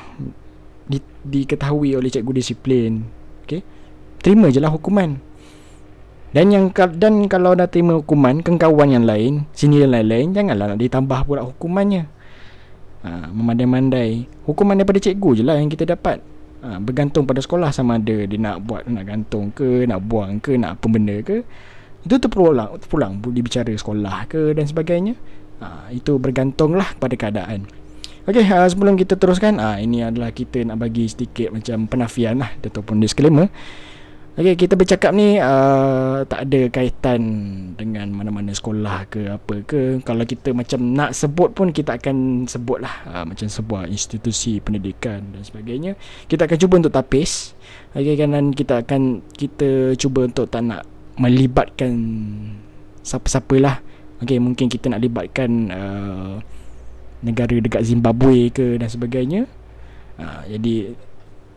[0.87, 3.01] di, diketahui oleh cikgu disiplin
[3.45, 3.63] okey
[4.23, 5.19] terima je lah hukuman.
[6.33, 10.81] Dan yang dan kalau dah terima hukuman kawan yang lain sini dan lain-lain janganlah nak
[10.81, 12.09] ditambah pula hukumannya.
[13.05, 14.25] Ha, memandai-mandai.
[14.49, 16.25] Hukuman daripada cikgu je lah yang kita dapat.
[16.65, 18.25] Ha, bergantung pada sekolah sama ada.
[18.25, 21.45] Dia nak buat nak gantung ke nak buang ke nak apa benda ke.
[22.01, 25.13] Itu terpulang terpulang dibicara sekolah ke dan sebagainya.
[25.61, 27.69] Ha, itu bergantunglah pada keadaan
[28.23, 32.55] Okey, uh, sebelum kita teruskan, uh, ini adalah kita nak bagi sedikit macam penafian lah
[32.63, 33.51] ataupun disclaimer.
[34.39, 37.21] Okey, kita bercakap ni uh, tak ada kaitan
[37.75, 39.99] dengan mana-mana sekolah ke apa ke.
[40.07, 45.21] Kalau kita macam nak sebut pun kita akan sebut lah uh, macam sebuah institusi pendidikan
[45.35, 45.99] dan sebagainya.
[46.31, 47.59] Kita akan cuba untuk tapis.
[47.93, 50.87] Okey, kan kita akan kita cuba untuk tak nak
[51.19, 51.93] melibatkan
[53.03, 53.77] siapa-siapa lah.
[54.23, 56.62] Okey, mungkin kita nak libatkan uh,
[57.23, 59.47] negara dekat Zimbabwe ke dan sebagainya.
[60.19, 60.93] Ha, jadi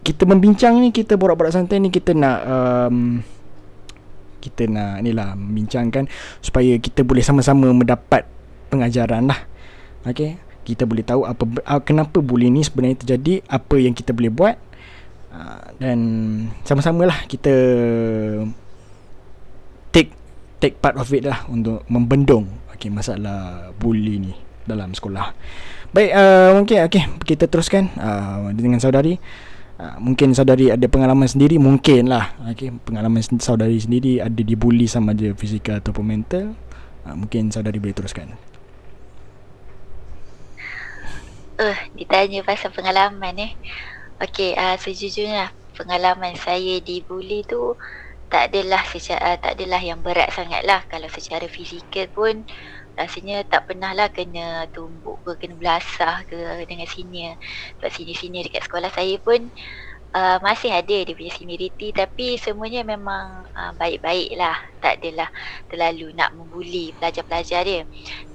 [0.06, 3.26] kita membincang ni kita borak-borak santai ni kita nak um,
[4.40, 6.06] kita nak ni lah membincangkan
[6.40, 8.24] supaya kita boleh sama-sama mendapat
[8.70, 9.42] pengajaran lah.
[10.06, 11.44] Okey, kita boleh tahu apa
[11.82, 14.56] kenapa bully ni sebenarnya terjadi, apa yang kita boleh buat.
[15.36, 16.00] Uh, dan
[16.64, 17.52] sama-sama lah kita
[19.92, 20.14] take
[20.64, 25.32] take part of it lah untuk membendung okay, masalah bully ni dalam sekolah.
[25.96, 29.18] Baik, uh, mungkin okey kita teruskan uh, dengan saudari.
[29.76, 35.12] Uh, mungkin saudari ada pengalaman sendiri mungkin lah okay, pengalaman saudari sendiri ada dibuli sama
[35.12, 36.56] ada fizikal ataupun mental.
[37.08, 38.34] Uh, mungkin saudari boleh teruskan.
[41.56, 43.52] Uh, ditanya pasal pengalaman eh.
[44.20, 47.76] Okey, uh, sejujurnya pengalaman saya dibuli tu
[48.28, 52.44] tak adalah secara, uh, tak adalah yang berat sangat lah kalau secara fizikal pun
[52.96, 56.36] rasanya tak pernah lah kena tumbuk ke kena belasah ke
[56.68, 57.36] dengan senior.
[57.80, 59.52] Sebab senior-senior dekat sekolah saya pun
[60.16, 61.92] uh, masih ada dia punya seniority.
[61.92, 64.58] Tapi semuanya memang uh, baik-baik lah.
[64.80, 65.30] Tak adalah
[65.68, 67.84] terlalu nak membuli pelajar-pelajar dia.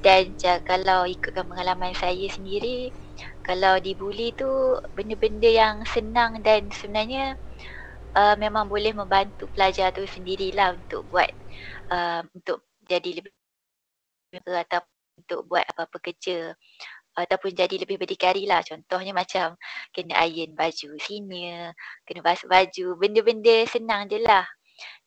[0.04, 2.92] Dan uh, kalau ikutkan pengalaman saya sendiri
[3.40, 4.46] kalau dibuli tu
[4.94, 7.34] benda-benda yang senang dan sebenarnya
[8.14, 11.30] uh, memang boleh membantu pelajar tu sendirilah untuk buat
[11.90, 13.32] uh, untuk jadi lebih
[14.38, 14.80] atau
[15.20, 16.56] untuk buat apa-apa kerja
[17.14, 18.62] ataupun jadi lebih berdikari lah.
[18.64, 19.58] Contohnya macam
[19.90, 21.74] kena iron baju senior
[22.06, 24.46] kena basuh baju benda-benda senang je lah.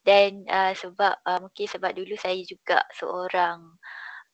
[0.04, 3.80] Dan uh, sebab uh, mungkin sebab dulu saya juga seorang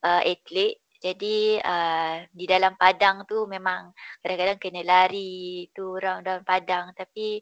[0.04, 0.82] uh, atlet.
[1.00, 6.92] Jadi uh, di dalam padang tu memang kadang-kadang kena lari tu orang dalam padang.
[6.92, 7.40] Tapi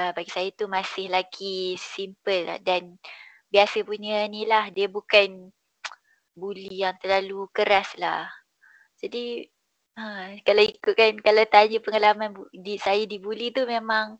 [0.00, 2.58] uh, bagi saya tu masih lagi simple lah.
[2.58, 2.98] Dan
[3.46, 5.54] biasa punya ni lah dia bukan
[6.36, 8.28] bully yang terlalu keras lah.
[9.00, 9.44] Jadi
[9.96, 14.16] ha, kalau ikutkan kalau tanya pengalaman bu, di saya dibuli tu memang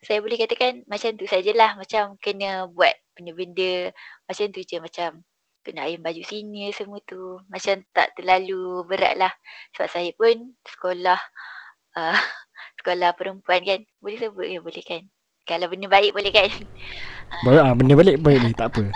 [0.00, 1.76] saya boleh katakan macam tu sajalah.
[1.76, 3.92] Macam kena buat benda-benda
[4.28, 4.76] macam tu je.
[4.80, 5.20] Macam
[5.64, 7.40] kena ayam baju sini semua tu.
[7.52, 9.32] Macam tak terlalu berat lah.
[9.76, 11.20] Sebab saya pun sekolah
[11.98, 12.16] uh,
[12.80, 13.80] sekolah perempuan kan.
[14.00, 15.04] Boleh sebut ya boleh kan?
[15.48, 16.46] Kalau benda baik boleh kan
[17.40, 18.90] Baik ah benda balik baik ni tak apa.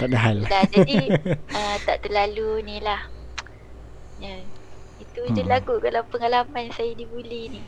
[0.00, 0.38] Tak ada hal.
[0.48, 1.20] Dah, jadi
[1.52, 3.04] uh, tak terlalu ni lah.
[4.22, 4.40] Ya.
[5.02, 5.36] Itu hmm.
[5.36, 7.62] je kot kalau pengalaman saya dibuli ni.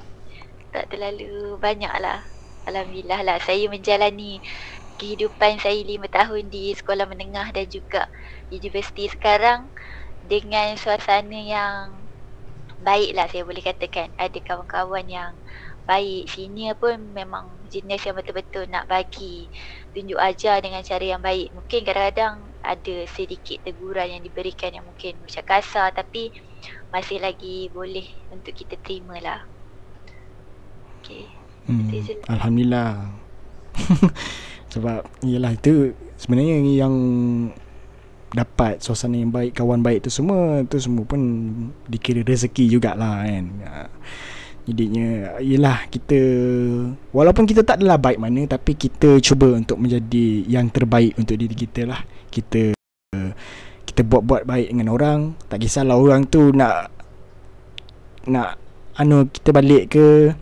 [0.72, 2.24] Tak terlalu banyak lah.
[2.64, 4.38] Alhamdulillah lah saya menjalani
[4.96, 8.06] kehidupan saya lima tahun di sekolah menengah dan juga
[8.54, 9.66] universiti sekarang
[10.30, 11.90] dengan suasana yang
[12.86, 14.08] baik lah saya boleh katakan.
[14.16, 15.36] Ada kawan-kawan yang
[15.84, 16.30] baik.
[16.30, 19.48] Senior pun memang jenis yang betul-betul nak bagi
[19.96, 21.48] tunjuk ajar dengan cara yang baik.
[21.56, 26.30] Mungkin kadang-kadang ada sedikit teguran yang diberikan yang mungkin macam kasar tapi
[26.92, 29.40] masih lagi boleh untuk kita terima lah.
[31.00, 31.26] Okay.
[31.66, 31.88] Hmm,
[32.28, 33.08] Alhamdulillah.
[34.72, 36.94] Sebab ialah itu sebenarnya yang
[38.32, 41.20] dapat suasana yang baik, kawan baik tu semua tu semua pun
[41.84, 43.44] dikira rezeki jugalah kan.
[44.62, 46.20] Jadinya Yelah kita
[47.10, 51.54] Walaupun kita tak adalah baik mana Tapi kita cuba untuk menjadi Yang terbaik untuk diri
[51.54, 52.00] kita lah.
[52.30, 52.70] Kita
[53.82, 55.34] Kita buat-buat baik dengan orang.
[55.50, 56.94] Tak kisahlah orang tu nak
[58.30, 60.36] Nak Anu kita balik ke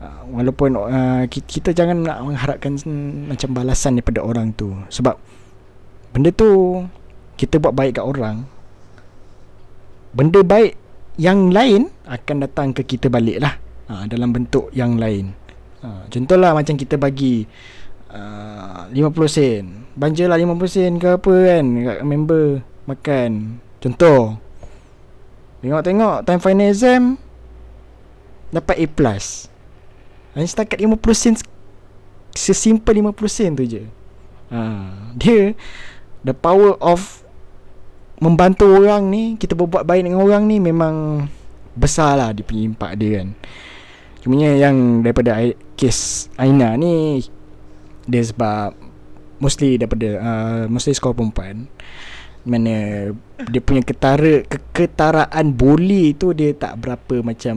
[0.00, 2.72] uh, walaupun uh, kita, kita jangan nak mengharapkan
[3.28, 4.72] macam balasan daripada orang tu.
[4.88, 5.20] Sebab
[6.16, 6.82] benda tu
[7.36, 8.48] kita buat baik kat orang.
[10.16, 10.81] Benda baik
[11.22, 13.54] yang lain akan datang ke kita balik lah
[13.86, 15.30] uh, dalam bentuk yang lain.
[15.78, 17.46] Uh, contohlah macam kita bagi
[18.10, 19.64] uh, 50 sen.
[19.94, 22.44] Banjalah 50 sen ke apa kan kat member
[22.90, 23.62] makan.
[23.78, 24.38] Contoh
[25.62, 27.02] Tengok-tengok time final exam
[28.50, 29.46] Dapat A plus.
[30.34, 31.34] Hanya setakat 50 sen
[32.34, 33.86] Sesimpel 50 sen tu je.
[34.50, 34.58] Ha,
[35.14, 35.54] Dia
[36.26, 37.21] The power of
[38.22, 41.26] Membantu orang ni Kita berbuat baik dengan orang ni Memang
[41.74, 43.28] Besar lah dia punya impak dia kan
[44.22, 45.42] Cuma yang daripada
[45.74, 47.18] Kes Aina ni
[48.06, 48.78] Dia sebab
[49.42, 51.66] Mostly daripada uh, Mostly sekolah perempuan
[52.42, 53.06] mana
[53.54, 57.56] dia punya ketara keketaraan bully tu dia tak berapa macam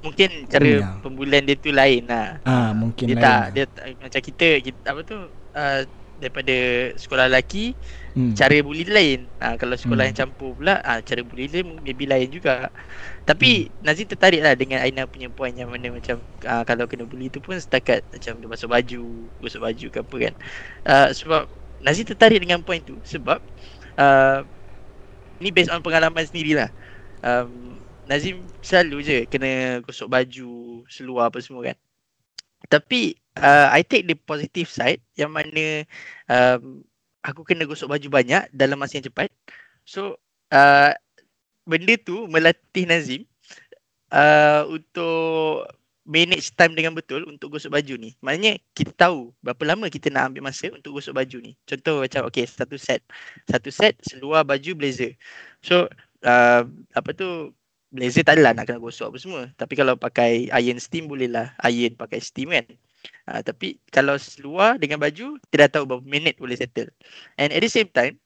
[0.00, 0.88] mungkin cara ya.
[1.02, 2.40] pembulian dia tu lain lah.
[2.46, 3.26] Ah mungkin dia lain.
[3.26, 5.18] tak dia tak, macam kita, kita apa tu
[5.52, 5.80] uh,
[6.16, 6.56] daripada
[6.96, 7.76] sekolah lelaki
[8.16, 8.32] hmm.
[8.32, 9.20] cara bully dia lain.
[9.38, 10.10] Ah kalau sekolah hmm.
[10.10, 12.72] yang campur pula ah cara bully dia maybe lain juga.
[13.28, 13.84] Tapi hmm.
[13.84, 17.38] Nazim tertarik lah dengan Aina punya point yang mana macam uh, kalau kena bully tu
[17.44, 19.04] pun setakat macam dia basuh baju,
[19.44, 20.34] gosok baju ke apa kan.
[20.88, 21.42] Uh, sebab
[21.84, 23.38] Nazim tertarik dengan point tu sebab
[24.00, 24.40] uh,
[25.38, 26.72] ni based on pengalaman sendirilah.
[27.20, 27.76] Um,
[28.08, 31.76] Nazim selalu je kena gosok baju, seluar apa semua kan.
[32.66, 35.84] Tapi uh, I take the positive side yang mana
[36.30, 36.82] um,
[37.26, 39.34] aku kena gosok baju banyak dalam masa yang cepat.
[39.82, 40.22] So
[40.54, 40.94] uh,
[41.66, 43.26] benda tu melatih Nazim
[44.14, 45.66] uh, untuk
[46.06, 48.14] manage time dengan betul untuk gosok baju ni.
[48.22, 51.52] Maknanya kita tahu berapa lama kita nak ambil masa untuk gosok baju ni.
[51.66, 53.02] Contoh macam okay satu set.
[53.50, 55.18] Satu set seluar baju blazer.
[55.66, 55.90] So
[56.22, 56.62] uh,
[56.94, 57.50] apa tu
[57.90, 59.42] blazer tak adalah nak kena gosok apa semua.
[59.58, 61.50] Tapi kalau pakai iron steam boleh lah.
[61.66, 62.66] Iron pakai steam kan.
[63.26, 66.90] Uh, tapi kalau seluar dengan baju tidak tahu berapa minit boleh settle.
[67.40, 68.20] And at the same time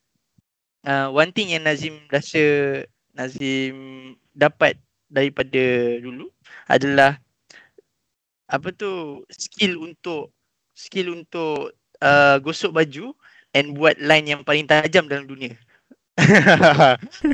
[0.85, 2.85] uh, one thing yang Nazim rasa
[3.17, 3.75] Nazim
[4.33, 4.79] dapat
[5.11, 6.31] daripada dulu
[6.71, 7.19] adalah
[8.51, 10.31] apa tu skill untuk
[10.75, 13.15] skill untuk uh, gosok baju
[13.55, 15.55] and buat line yang paling tajam dalam dunia.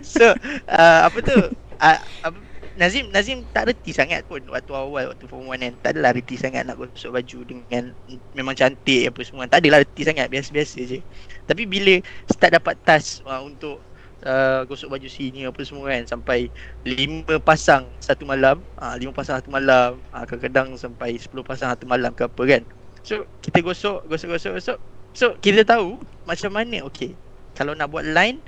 [0.05, 0.33] so
[0.71, 1.37] uh, apa tu
[1.81, 2.39] uh, apa,
[2.77, 5.73] Nazim Nazim tak reti sangat pun waktu awal waktu form 1 kan.
[5.81, 7.97] Tak adalah reti sangat nak gosok baju dengan
[8.37, 9.49] memang cantik apa semua.
[9.49, 11.01] Tak adalah reti sangat biasa-biasa je.
[11.49, 11.97] Tapi bila
[12.29, 13.81] start dapat task uh, untuk
[14.29, 16.53] uh, gosok baju sini apa semua kan sampai
[16.85, 21.73] lima pasang satu malam ah uh, 5 pasang satu malam uh, kadang-kadang sampai sepuluh pasang
[21.73, 22.63] satu malam ke apa kan
[23.05, 24.79] so kita gosok gosok gosok gosok
[25.17, 27.17] so kita tahu macam mana okey
[27.57, 28.41] kalau nak buat line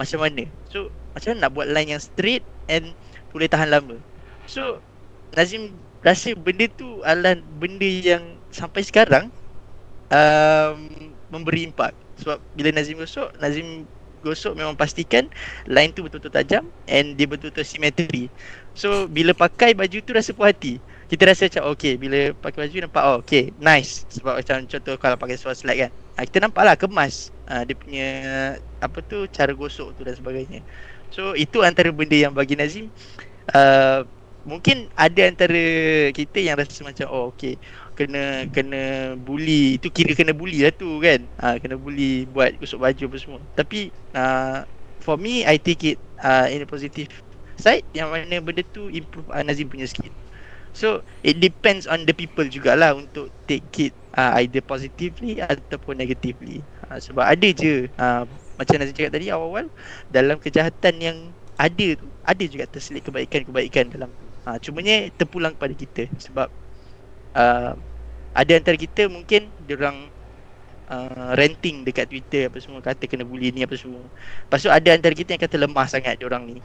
[0.00, 2.96] macam mana so macam mana nak buat line yang straight and
[3.34, 3.98] boleh tahan lama
[4.46, 4.78] so
[5.34, 5.74] Nazim
[6.06, 9.34] rasa benda tu adalah benda yang sampai sekarang
[10.14, 10.78] um,
[11.34, 11.90] memberi impak
[12.22, 13.90] sebab bila Nazim gosok Nazim
[14.24, 15.28] gosok memang pastikan
[15.68, 18.32] line tu betul-betul tajam and dia betul-betul simetri.
[18.72, 20.80] So bila pakai baju tu rasa puas hati.
[21.04, 24.08] Kita rasa macam okay bila pakai baju nampak oh okay nice.
[24.08, 25.92] Sebab macam contoh kalau pakai seluar slide kan.
[26.16, 28.08] Ha, kita nampak lah kemas ha, dia punya
[28.80, 30.64] apa tu cara gosok tu dan sebagainya.
[31.14, 32.90] So itu antara benda yang bagi Nazim
[33.54, 34.02] uh,
[34.42, 35.62] mungkin ada antara
[36.10, 37.54] kita yang rasa macam oh okay
[37.94, 39.78] kena kena bully.
[39.78, 41.30] Itu kira kena bully lah tu kan.
[41.38, 43.40] Ha, kena bully buat gosok baju apa semua.
[43.54, 44.66] Tapi uh,
[44.98, 47.08] for me I take it uh, in a positive
[47.54, 50.10] side yang mana benda tu improve uh, Nazim punya skill.
[50.74, 56.66] So it depends on the people jugalah untuk take it uh, either positively ataupun negatively.
[56.90, 59.66] Uh, sebab ada je uh, macam Nazim cakap tadi awal-awal
[60.10, 61.16] dalam kejahatan yang
[61.58, 66.48] ada tu ada juga terselit kebaikan-kebaikan dalam tu ha, cumanya terpulang kepada kita sebab
[67.34, 67.72] uh,
[68.34, 70.10] ada antara kita mungkin dia orang
[70.90, 74.02] uh, renting dekat Twitter apa semua kata kena bully ni apa semua.
[74.48, 76.58] Lepas tu ada antara kita yang kata lemah sangat dia orang ni.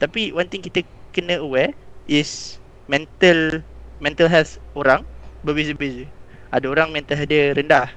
[0.00, 0.80] Tapi one thing kita
[1.12, 1.76] kena aware
[2.08, 2.56] is
[2.88, 3.60] mental
[4.00, 5.04] mental health orang
[5.44, 6.08] berbeza-beza.
[6.50, 7.88] Ada orang mental health dia rendah.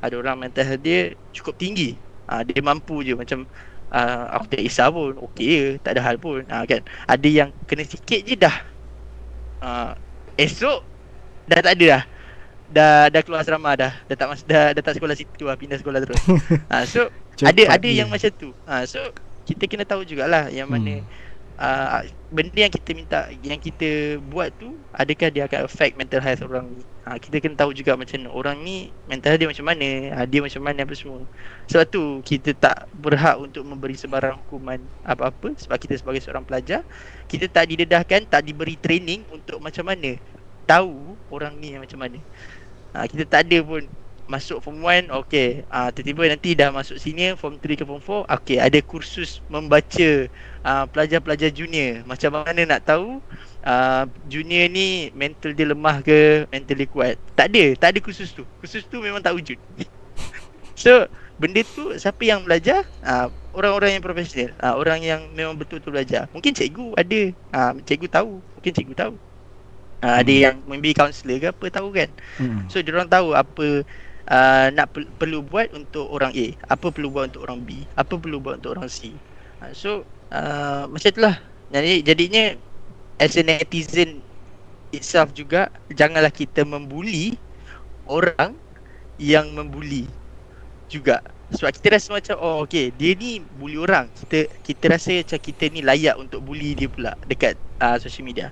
[0.00, 1.94] Ada orang mental health dia cukup tinggi.
[2.32, 3.44] Uh, dia mampu je macam
[3.92, 7.52] uh, aku tak kisah pun okey je tak ada hal pun uh, kan ada yang
[7.68, 8.56] kena sikit je dah
[9.60, 9.92] uh,
[10.40, 10.92] esok
[11.46, 12.02] dah tak ada dah.
[12.72, 13.92] Dah dah keluar asrama dah.
[14.08, 16.20] Dah tak mas dah, dah tak sekolah situ lah, pindah sekolah terus.
[16.72, 17.10] ha, so
[17.44, 18.04] ada ada dia.
[18.04, 18.56] yang macam tu.
[18.64, 19.00] Ha, so
[19.44, 21.06] kita kena tahu jugalah yang mana hmm.
[21.62, 22.02] Uh,
[22.34, 26.66] benda yang kita minta yang kita buat tu adakah dia akan affect mental health orang?
[26.74, 30.42] Ni ha, kita kena tahu juga macam orang ni mental dia macam mana ha, dia
[30.42, 31.22] macam mana apa semua.
[31.70, 35.54] Sebab tu kita tak berhak untuk memberi sebarang hukuman apa-apa.
[35.54, 36.82] Sebab kita sebagai seorang pelajar
[37.30, 40.18] kita tak didedahkan tak diberi training untuk macam mana
[40.66, 42.18] tahu orang ni macam mana.
[42.90, 43.86] Ha, kita tak ada pun
[44.30, 48.30] masuk form 1 okey ah tiba-tiba nanti dah masuk senior form 3 ke form 4
[48.40, 50.30] okey ada kursus membaca
[50.64, 52.02] uh, pelajar-pelajar junior.
[52.06, 53.18] Macam mana nak tahu
[53.62, 57.14] uh, junior ni mental dia lemah ke mental dia kuat?
[57.36, 58.46] Tak ada tak ada kursus tu.
[58.62, 59.58] Kursus tu memang tak wujud.
[60.72, 61.06] So
[61.38, 62.82] benda tu siapa yang belajar?
[63.04, 64.50] Uh, orang-orang yang profesional.
[64.58, 66.26] Uh, orang yang memang betul-betul belajar.
[66.34, 67.20] Mungkin cikgu ada.
[67.54, 68.32] Uh, cikgu tahu.
[68.58, 69.14] Mungkin cikgu tahu.
[70.02, 70.42] Uh, ada hmm.
[70.42, 72.10] yang maybe counselor ke apa tahu kan?
[72.34, 72.66] Hmm.
[72.66, 73.86] so dia orang tahu apa
[74.26, 78.14] uh, nak per- perlu buat untuk orang A, apa perlu buat untuk orang B, apa
[78.18, 79.14] perlu buat untuk orang C.
[79.62, 79.90] Uh, so
[80.32, 81.36] uh, macam itulah.
[81.72, 82.44] Jadi jadinya
[83.20, 84.20] as a netizen
[84.92, 87.36] itself juga janganlah kita membuli
[88.08, 88.56] orang
[89.20, 90.08] yang membuli
[90.88, 91.20] juga.
[91.52, 94.08] Sebab kita rasa macam oh okey dia ni bully orang.
[94.24, 98.48] Kita kita rasa macam kita ni layak untuk bully dia pula dekat uh, social media.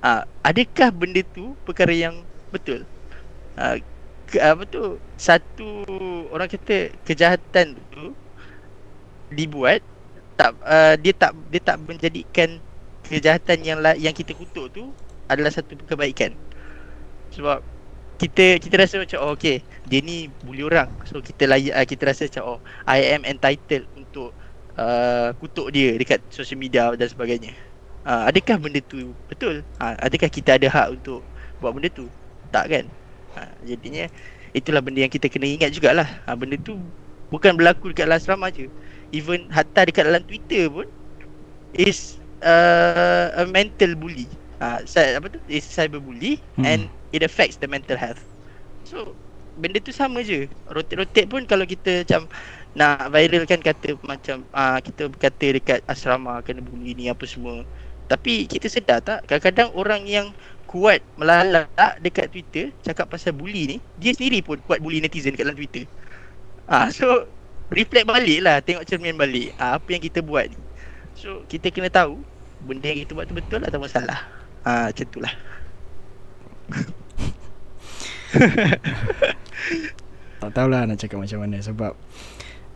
[0.00, 2.84] Uh, adakah benda tu perkara yang betul?
[3.60, 3.76] Uh,
[4.28, 5.84] ke, apa tu satu
[6.28, 8.12] orang kata kejahatan tu
[9.32, 9.80] dibuat
[10.38, 12.62] tak uh, dia tak dia tak menjadikan
[13.02, 14.94] kejahatan yang yang kita kutuk tu
[15.26, 16.30] adalah satu kebaikan.
[17.34, 17.60] Sebab
[18.22, 20.86] kita kita rasa macam oh okey dia ni bully orang.
[21.10, 24.30] So kita layak uh, kita rasa macam oh I am entitled untuk
[24.78, 27.50] uh, kutuk dia dekat social media dan sebagainya.
[28.06, 29.66] Uh, adakah benda tu betul?
[29.82, 31.20] Uh, adakah kita ada hak untuk
[31.58, 32.06] buat benda tu?
[32.48, 32.84] Tak kan?
[33.36, 34.08] Ha, Jadinya
[34.56, 36.08] Itulah benda yang kita kena ingat jugalah.
[36.24, 36.80] Ha, Benda tu
[37.28, 38.72] Bukan berlaku dekat asrama je
[39.14, 40.86] Even hatta dekat dalam Twitter pun
[41.76, 44.28] Is uh, A mental bully.
[44.58, 45.38] Ha, Apa tu?
[45.48, 46.64] Is cyberbully hmm.
[46.66, 46.80] And
[47.14, 48.20] it affects the mental health.
[48.84, 49.16] So
[49.58, 50.46] Benda tu sama je.
[50.70, 52.30] Rotate-rotate pun Kalau kita macam
[52.78, 57.66] Nak viralkan kata Macam uh, Kita berkata dekat asrama Kena bully ni apa semua.
[58.08, 60.32] Tapi kita sedar tak Kadang-kadang orang yang
[60.68, 61.72] kuat melalak
[62.04, 65.88] dekat Twitter cakap pasal bully ni, dia sendiri pun kuat bully netizen dekat dalam Twitter.
[66.68, 67.24] Ah, so
[67.68, 69.52] reflect balik lah, tengok cermin balik.
[69.60, 70.58] Ah, apa yang kita buat ni.
[71.18, 72.20] So kita kena tahu
[72.64, 74.24] benda yang kita buat tu betul atau salah.
[74.64, 75.34] Ah, macam itulah.
[80.38, 81.92] tak tahulah nak cakap macam mana sebab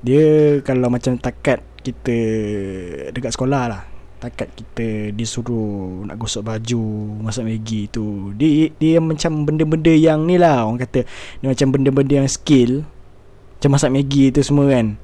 [0.02, 2.16] dia kalau macam takat kita
[3.14, 3.82] dekat sekolah lah
[4.18, 6.82] takat kita disuruh nak gosok baju
[7.26, 11.02] masak maggi tu dia dia macam benda-benda yang ni lah orang kata
[11.42, 12.86] dia macam benda-benda yang skill
[13.62, 14.98] macam masak maggi tu semua kan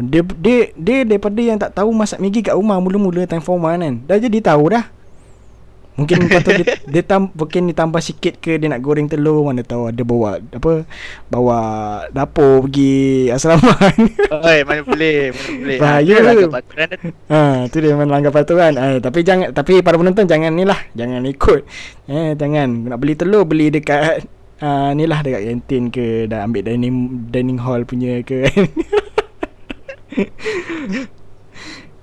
[0.00, 4.00] dia, dia dia daripada yang tak tahu masak maggi kat rumah mula-mula time formal kan
[4.08, 4.88] dah jadi tahu dah
[5.94, 6.66] Mungkin patut dia,
[6.98, 10.82] dia tam, mungkin ditambah sikit ke dia nak goreng telur mana tahu ada bawa apa
[11.30, 11.58] bawa
[12.10, 13.78] dapur pergi asrama.
[14.50, 15.78] Oi, mana boleh, mana boleh.
[15.78, 16.32] Bahaya ha,
[17.30, 18.74] Ha, tu dia memang langgar peraturan.
[18.74, 21.62] Ha, tapi jangan tapi para penonton jangan ni lah, jangan ikut.
[22.10, 24.26] Eh, jangan nak beli telur beli dekat
[24.62, 28.46] uh, ni lah dekat kantin ke dah ambil dining dining hall punya ke.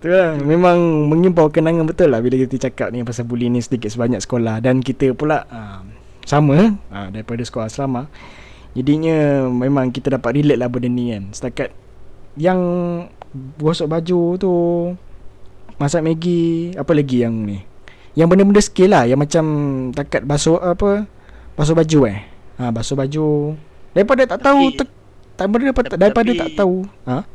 [0.01, 4.17] Itulah memang mengimpau kenangan betul lah bila kita cakap ni pasal bully ni sedikit sebanyak
[4.25, 5.85] sekolah dan kita pula uh,
[6.25, 8.09] sama uh, daripada sekolah asrama.
[8.73, 11.29] Jadinya memang kita dapat relate lah benda ni kan.
[11.35, 11.69] Setakat
[12.39, 12.59] yang
[13.59, 14.51] gosok baju tu
[15.75, 17.61] masak Maggi apa lagi yang ni?
[18.17, 19.45] Yang benda-benda skill lah yang macam
[19.93, 21.05] takat basuh apa?
[21.53, 22.30] Basuh baju eh.
[22.61, 23.57] Ha basuh baju.
[23.97, 24.85] Daripada tak tahu tak
[25.49, 26.85] daripada, daripada tak tahu.
[27.09, 27.25] Ha?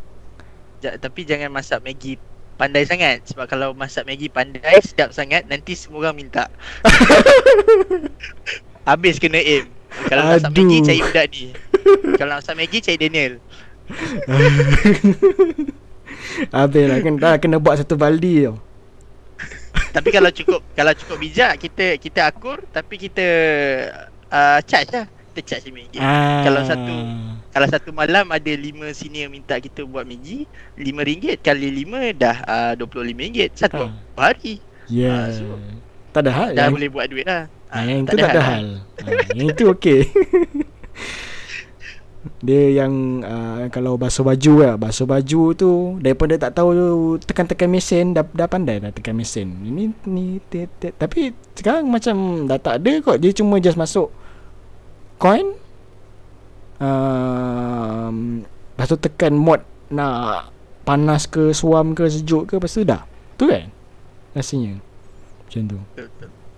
[1.03, 2.15] tapi jangan masak Maggi
[2.55, 6.47] pandai sangat sebab kalau masak Maggi pandai sedap sangat nanti semua orang minta.
[8.89, 9.67] Habis kena aim.
[10.07, 10.39] Kalau Aduh.
[10.39, 11.51] masak Maggi cari budak ni.
[12.15, 13.43] kalau masak Maggi cari Daniel.
[16.55, 18.63] Habis lah kan dah kena buat satu baldi tau.
[19.97, 23.25] tapi kalau cukup kalau cukup bijak kita kita akur tapi kita
[24.29, 26.41] uh, charge lah kita charge RM5 ah.
[26.41, 26.95] Kalau satu
[27.53, 30.49] Kalau satu malam ada 5 senior minta kita buat Maggi
[30.81, 33.93] RM5 kali 5 dah uh, RM25 Satu ah.
[34.17, 34.65] hari.
[34.89, 35.05] Ya.
[35.05, 35.21] Yeah.
[35.21, 35.45] uh, so,
[36.17, 36.73] Tak ada hal Dah yang...
[36.73, 37.53] boleh buat duit lah.
[37.69, 38.67] Uh, Yang itu tak ada hal, hal.
[39.05, 40.01] uh, Yang itu okey.
[42.47, 44.75] Dia yang uh, Kalau basuh baju lah.
[44.81, 46.71] Basuh baju tu Daripada tak tahu
[47.21, 49.53] Tekan-tekan mesin dah, dah pandai dah tekan mesin.
[49.53, 53.21] Ini ni, te, te, Tapi Sekarang macam Dah tak ada kot.
[53.21, 54.09] Dia cuma just masuk
[55.17, 55.47] coin
[56.81, 58.45] um,
[58.77, 60.53] Lepas tu tekan mod Nak
[60.87, 63.03] Panas ke Suam ke Sejuk ke Lepas tu dah.
[63.41, 63.67] Tu kan
[64.37, 64.77] Rasanya.
[65.49, 65.79] Macam tu.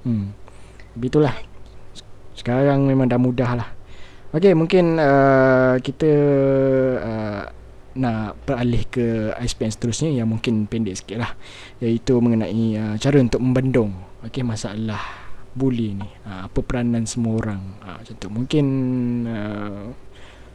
[0.03, 0.35] Hmm.
[0.99, 1.33] Begitulah.
[2.35, 3.69] Sekarang memang dah mudah lah.
[4.35, 6.11] Okay mungkin uh, Kita
[6.99, 7.43] uh,
[7.97, 11.33] Nak beralih ke ISPN seterusnya Yang mungkin pendek sikit lah.
[11.79, 13.95] Iaitu mengenai uh, Cara untuk membendung.
[14.27, 15.01] Okay masalah
[15.59, 16.09] bully ni.
[16.23, 17.63] Uh, apa peranan semua orang.
[17.83, 18.29] Uh, macam tu.
[18.31, 18.67] Mungkin
[19.27, 19.91] uh,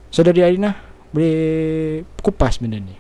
[0.08, 0.80] saudari Arina
[1.12, 2.96] boleh kupas benda ni.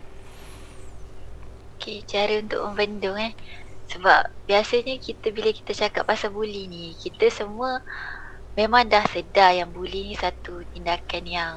[1.79, 3.31] Okay, cara untuk membendung eh.
[3.87, 7.79] Sebab biasanya kita bila kita cakap pasal bully ni, kita semua
[8.53, 11.55] memang dah sedar yang bully ni satu tindakan yang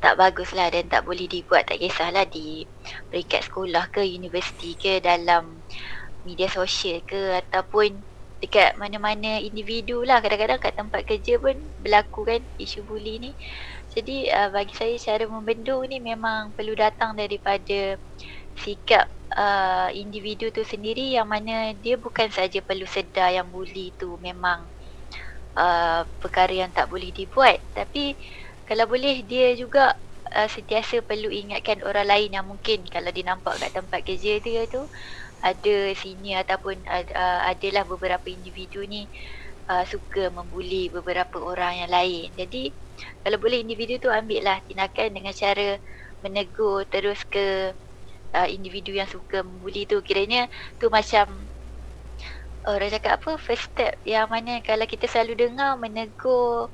[0.00, 2.64] tak bagus lah dan tak boleh dibuat tak kisahlah di
[3.12, 5.60] peringkat sekolah ke universiti ke dalam
[6.24, 8.00] media sosial ke ataupun
[8.40, 10.24] dekat mana-mana individu lah.
[10.24, 13.32] Kadang-kadang kat tempat kerja pun berlaku kan isu bully ni.
[13.92, 18.00] Jadi uh, bagi saya cara membendung ni memang perlu datang daripada
[18.58, 24.18] sikap uh, individu tu sendiri yang mana dia bukan saja perlu sedar yang bully tu
[24.22, 24.62] memang
[25.54, 27.60] uh, perkara yang tak boleh dibuat.
[27.76, 28.16] Tapi
[28.64, 29.98] kalau boleh dia juga
[30.30, 34.64] uh, sentiasa perlu ingatkan orang lain yang mungkin kalau dia nampak kat tempat kerja dia
[34.70, 34.86] tu
[35.40, 39.08] ada senior ataupun uh, adalah beberapa individu ni
[39.68, 42.28] uh, suka membuli beberapa orang yang lain.
[42.36, 42.72] Jadi
[43.24, 45.80] kalau boleh individu tu ambil lah tindakan dengan cara
[46.20, 47.72] menegur terus ke
[48.36, 51.48] uh, individu yang suka membuli tu kiranya tu macam
[52.68, 56.68] orang cakap apa first step yang mana kalau kita selalu dengar menegur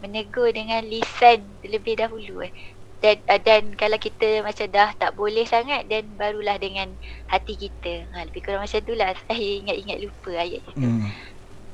[0.00, 2.52] menegur dengan lisan terlebih dahulu eh
[2.98, 6.90] dan uh, dan kalau kita macam dah tak boleh sangat dan barulah dengan
[7.30, 8.06] hati kita.
[8.10, 9.14] Ha, lebih kurang macam tu lah.
[9.26, 10.74] Saya ingat-ingat lupa ayat itu.
[10.82, 11.10] Hmm.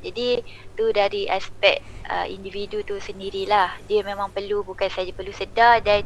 [0.04, 0.44] jadi
[0.76, 1.80] tu dari aspek
[2.12, 3.72] uh, individu tu sendirilah.
[3.88, 6.04] Dia memang perlu bukan saja perlu sedar dan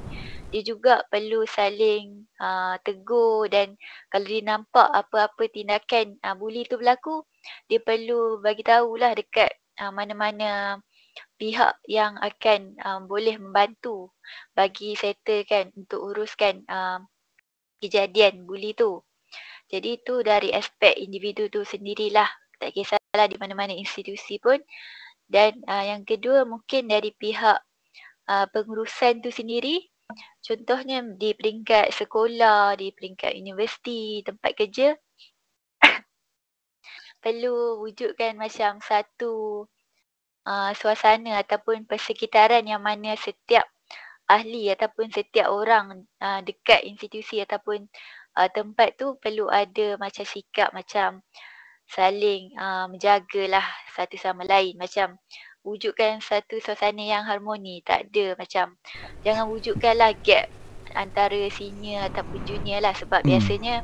[0.49, 3.77] dia juga perlu saling uh, tegur dan
[4.09, 7.27] kalau dia nampak apa-apa tindakan uh, bully tu berlaku
[7.69, 10.81] dia perlu bagi tahulah dekat uh, mana-mana
[11.37, 14.11] pihak yang akan um, boleh membantu
[14.53, 17.07] bagi settlekan untuk uruskan um,
[17.83, 19.03] kejadian bully tu.
[19.69, 22.29] Jadi tu dari aspek individu tu sendirilah.
[22.59, 24.59] Tak kisahlah di mana-mana institusi pun.
[25.29, 27.61] Dan uh, yang kedua mungkin dari pihak
[28.27, 29.85] uh, pengurusan tu sendiri
[30.41, 34.97] Contohnya di peringkat sekolah, di peringkat universiti, tempat kerja
[37.23, 39.35] perlu wujudkan macam satu
[40.49, 43.69] uh, suasana ataupun persekitaran yang mana setiap
[44.29, 47.89] ahli ataupun setiap orang uh, dekat institusi ataupun
[48.37, 51.25] uh, tempat tu perlu ada macam sikap macam
[51.89, 53.65] saling uh, menjagalah
[53.97, 55.17] satu sama lain macam
[55.65, 58.77] wujudkan satu suasana yang harmoni tak ada macam
[59.25, 60.53] jangan wujudkanlah gap
[60.93, 63.29] antara senior ataupun junior lah sebab hmm.
[63.33, 63.75] biasanya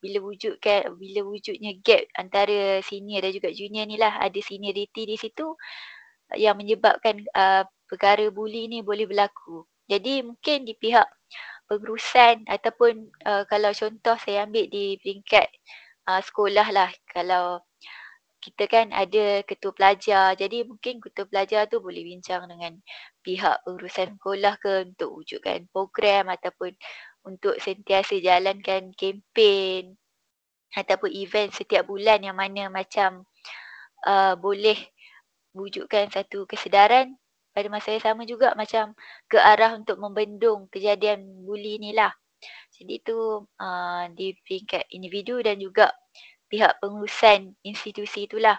[0.00, 5.16] bila wujudkan bila wujudnya gap antara senior dan juga junior ni lah ada seniority di
[5.18, 5.58] situ
[6.38, 9.66] yang menyebabkan uh, perkara bully ni boleh berlaku.
[9.90, 11.06] Jadi mungkin di pihak
[11.66, 15.50] pengurusan ataupun uh, kalau contoh saya ambil di peringkat
[16.06, 17.58] uh, sekolah lah kalau
[18.40, 20.32] kita kan ada ketua pelajar.
[20.38, 22.78] Jadi mungkin ketua pelajar tu boleh bincang dengan
[23.20, 26.72] pihak pengurusan sekolah ke untuk wujudkan program ataupun
[27.28, 30.00] untuk sentiasa jalankan kempen
[30.72, 33.28] ataupun event setiap bulan yang mana macam
[34.08, 34.78] uh, boleh
[35.52, 37.18] wujudkan satu kesedaran
[37.50, 38.94] pada masa yang sama juga macam
[39.26, 42.14] ke arah untuk membendung kejadian bully ni lah.
[42.72, 45.92] Jadi tu uh, di peringkat individu dan juga
[46.48, 48.56] pihak pengurusan institusi itulah.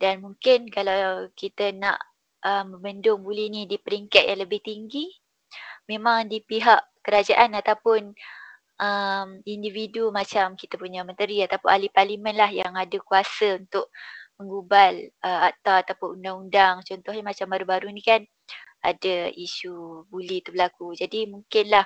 [0.00, 2.00] Dan mungkin kalau kita nak
[2.46, 5.10] uh, membendung bully ni di peringkat yang lebih tinggi,
[5.90, 8.14] memang di pihak kerajaan ataupun
[8.80, 13.92] um, individu macam kita punya menteri ataupun ahli parlimen lah yang ada kuasa untuk
[14.40, 16.80] menggubal uh, akta ataupun undang-undang.
[16.80, 18.24] Contohnya macam baru-baru ni kan
[18.80, 20.96] ada isu bully tu berlaku.
[20.96, 21.84] Jadi mungkinlah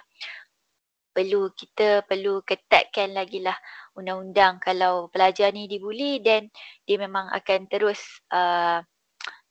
[1.14, 3.54] perlu kita perlu ketatkan lagi lah
[3.94, 6.50] undang-undang kalau pelajar ni dibuli dan
[6.82, 8.02] dia memang akan terus
[8.34, 8.82] uh,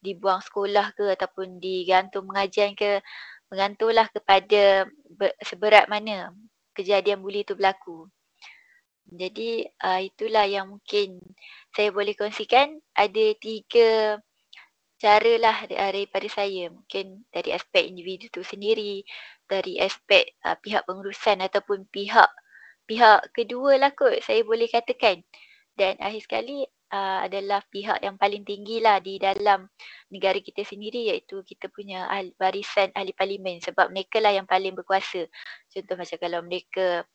[0.04, 3.00] dibuang sekolah ke ataupun digantung mengajian ke
[3.48, 4.84] mengantunglah kepada
[5.40, 6.36] seberat mana
[6.76, 8.12] kejadian buli tu berlaku.
[9.14, 11.22] Jadi uh, itulah yang mungkin
[11.70, 14.18] saya boleh kongsikan ada tiga
[14.98, 19.04] cara lah daripada saya mungkin dari aspek individu tu sendiri
[19.46, 22.30] dari aspek uh, pihak pengurusan ataupun pihak
[22.88, 25.22] pihak kedua lah kot saya boleh katakan.
[25.74, 26.62] Dan akhir sekali
[26.94, 29.66] uh, adalah pihak yang paling tinggi lah di dalam
[30.14, 34.78] negara kita sendiri iaitu kita punya ahli, barisan ahli parlimen sebab mereka lah yang paling
[34.78, 35.26] berkuasa.
[35.74, 37.06] Contoh macam kalau mereka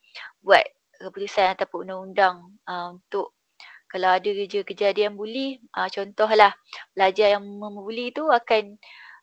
[0.43, 0.67] buat
[0.99, 3.39] keputusan ataupun undang-undang uh, untuk
[3.89, 6.53] kalau ada kerja kejadian buli, uh, contohlah
[6.93, 8.77] pelajar yang membuli tu akan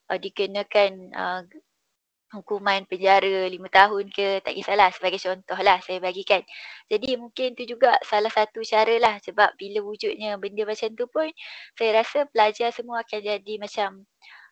[0.10, 1.42] uh, dikenakan uh,
[2.34, 6.42] hukuman penjara lima tahun ke tak kisahlah sebagai contoh lah saya bagikan.
[6.90, 11.30] Jadi mungkin tu juga salah satu cara lah sebab bila wujudnya benda macam tu pun
[11.78, 14.04] saya rasa pelajar semua akan jadi macam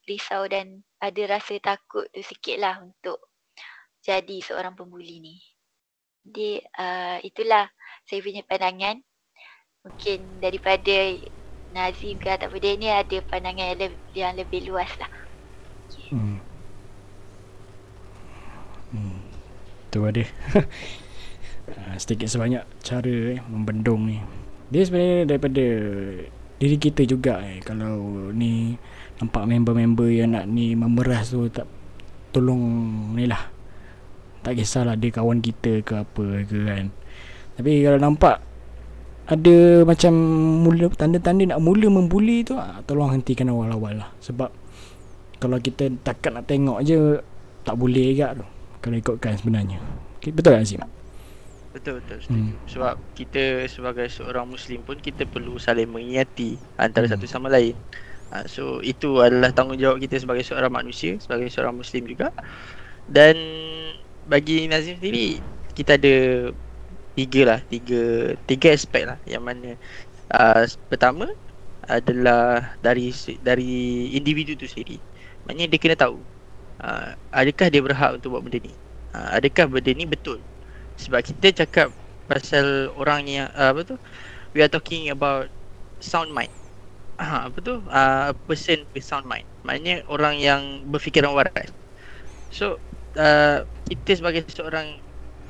[0.08, 3.20] risau dan ada rasa takut tu sikit lah untuk
[4.04, 5.53] jadi seorang pembuli ni.
[6.24, 7.68] Jadi uh, itulah
[8.08, 9.04] saya punya pandangan.
[9.84, 10.96] Mungkin daripada
[11.76, 15.12] Nazim ke ataupun dia ni ada pandangan yang, lebih, yang lebih luas lah.
[15.92, 16.16] Okay.
[16.16, 16.40] Hmm.
[18.94, 19.20] Hmm.
[19.92, 20.24] Tu ada.
[21.64, 24.20] Ah, sedikit sebanyak cara eh, membendung ni.
[24.68, 25.64] Dia sebenarnya daripada
[26.60, 27.64] diri kita juga eh.
[27.64, 28.76] Kalau ni
[29.16, 31.64] nampak member-member yang nak ni memeras tu tak
[32.36, 32.60] tolong
[33.16, 33.53] ni lah.
[34.44, 36.92] Tak kisahlah dia kawan kita ke apa ke kan.
[37.56, 38.44] Tapi kalau nampak
[39.24, 40.14] ada macam
[40.68, 44.52] mula tanda-tanda nak mula membuli tu ah, tolong hentikan awal-awal lah sebab
[45.40, 47.24] kalau kita takkan nak tengok je
[47.64, 48.46] tak boleh juga tu
[48.84, 49.80] kalau ikutkan sebenarnya
[50.20, 50.84] okay, betul tak Azim?
[51.72, 52.68] betul betul setuju hmm.
[52.68, 57.14] sebab kita sebagai seorang muslim pun kita perlu saling mengingati antara hmm.
[57.16, 57.80] satu sama lain
[58.36, 62.30] uh, so itu adalah tanggungjawab kita sebagai seorang manusia sebagai seorang muslim juga
[63.08, 63.40] dan
[64.30, 65.40] bagi Nazim sendiri
[65.74, 66.16] kita ada
[67.14, 69.78] tiga lah tiga tiga aspek lah yang mana
[70.34, 71.30] uh, pertama
[71.88, 73.12] adalah dari
[73.44, 73.72] dari
[74.16, 75.00] individu tu sendiri.
[75.44, 76.18] Maknanya dia kena tahu
[76.80, 78.74] uh, adakah dia berhak untuk buat benda ni?
[79.12, 80.40] Uh, adakah benda ni betul?
[80.96, 81.92] Sebab kita cakap
[82.32, 83.96] pasal orang yang uh, apa tu?
[84.56, 85.52] We are talking about
[86.00, 86.54] sound mind.
[87.20, 87.84] Uh, apa tu?
[87.90, 89.46] Uh, person with sound mind.
[89.68, 91.74] Maknanya orang yang berfikiran waras.
[92.54, 92.80] So
[93.18, 94.98] uh, kita sebagai seorang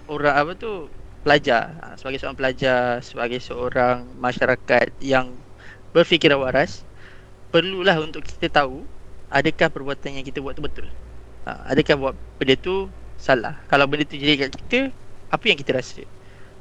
[0.07, 0.91] orang apa tu
[1.23, 1.73] pelajar.
[1.79, 5.31] Ha, sebagai seorang pelajar sebagai seorang masyarakat yang
[5.95, 6.83] berfikiran waras
[7.53, 8.83] perlulah untuk kita tahu
[9.31, 10.87] adakah perbuatan yang kita buat tu betul.
[11.47, 13.55] Ha, adakah buat benda tu salah.
[13.71, 14.79] Kalau benda tu jadi kat kita
[15.31, 16.03] apa yang kita rasa?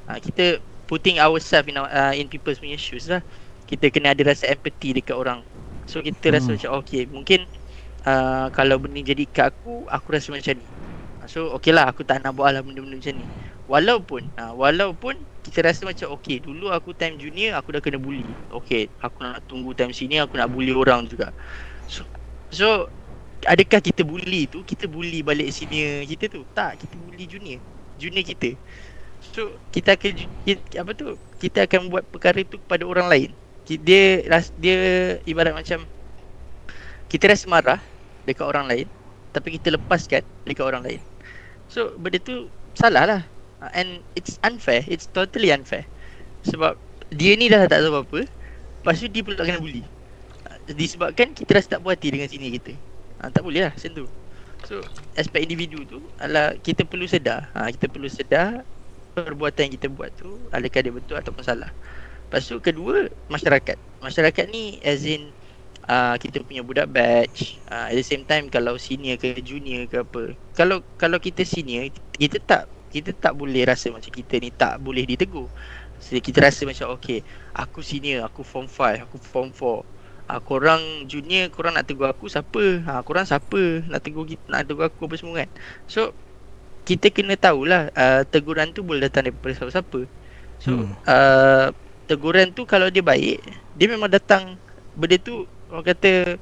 [0.07, 3.24] Ha, kita putting ourselves in, uh, in people's punya shoes lah.
[3.66, 5.42] Kita kena ada rasa empathy dekat orang.
[5.90, 6.34] So kita hmm.
[6.38, 7.48] rasa macam okay mungkin
[8.07, 10.82] uh, kalau benda jadi kat aku aku rasa macam ni
[11.27, 13.27] so okay lah aku tak nak buat lah benda-benda macam ni.
[13.70, 18.27] Walaupun ha, Walaupun Kita rasa macam Okay dulu aku time junior Aku dah kena bully.
[18.51, 21.31] Okay Aku nak tunggu time sini Aku nak bully orang juga.
[21.87, 22.05] So
[22.53, 22.91] So
[23.43, 24.62] Adakah kita bully tu?
[24.62, 26.47] Kita bully balik senior kita tu?
[26.55, 27.59] Tak Kita bully junior.
[27.99, 28.55] Junior kita.
[29.33, 30.12] So Kita akan
[30.79, 31.16] Apa tu?
[31.39, 33.31] Kita akan buat perkara tu Kepada orang lain.
[33.66, 34.27] Dia
[34.59, 34.77] Dia
[35.23, 35.87] Ibarat macam
[37.07, 37.81] Kita rasa marah
[38.27, 38.87] Dekat orang lain
[39.31, 41.12] Tapi kita lepaskan Dekat orang lain
[41.73, 43.23] So benda tu Salah lah.
[43.77, 44.83] And it's unfair.
[44.89, 45.85] It's totally unfair.
[46.49, 46.75] Sebab
[47.12, 48.20] dia ni dah tak tahu apa
[48.83, 49.85] lepas tu dia pula kena bully
[50.49, 52.73] uh, disebabkan kita rasa tak puas hati dengan sini kita.
[53.20, 54.05] Uh, tak boleh lah macam tu.
[54.64, 54.81] So
[55.14, 57.53] aspek individu tu adalah kita perlu sedar.
[57.55, 58.64] Uh, kita perlu sedar
[59.12, 61.70] perbuatan yang kita buat tu adakah dia betul ataupun salah.
[62.27, 63.77] Lepas tu kedua masyarakat.
[64.01, 65.37] Masyarakat ni as in
[65.83, 70.07] Uh, kita punya budak batch uh, At the same time Kalau senior ke junior ke
[70.07, 74.76] apa Kalau kalau kita senior Kita tak kita tak boleh rasa macam kita ni tak
[74.85, 75.49] boleh ditegur.
[75.97, 77.24] So, kita rasa macam okay,
[77.57, 80.28] aku senior, aku form 5, aku form 4.
[80.28, 82.85] Ah, korang junior, korang nak tegur aku siapa?
[82.85, 85.51] Ha, korang siapa nak tegur kita, nak tegur aku apa semua kan?
[85.89, 86.12] So,
[86.85, 90.05] kita kena tahulah uh, teguran tu boleh datang daripada siapa-siapa.
[90.61, 90.93] So, hmm.
[91.07, 91.66] uh,
[92.07, 93.41] teguran tu kalau dia baik,
[93.78, 94.59] dia memang datang
[94.93, 96.37] benda tu orang kata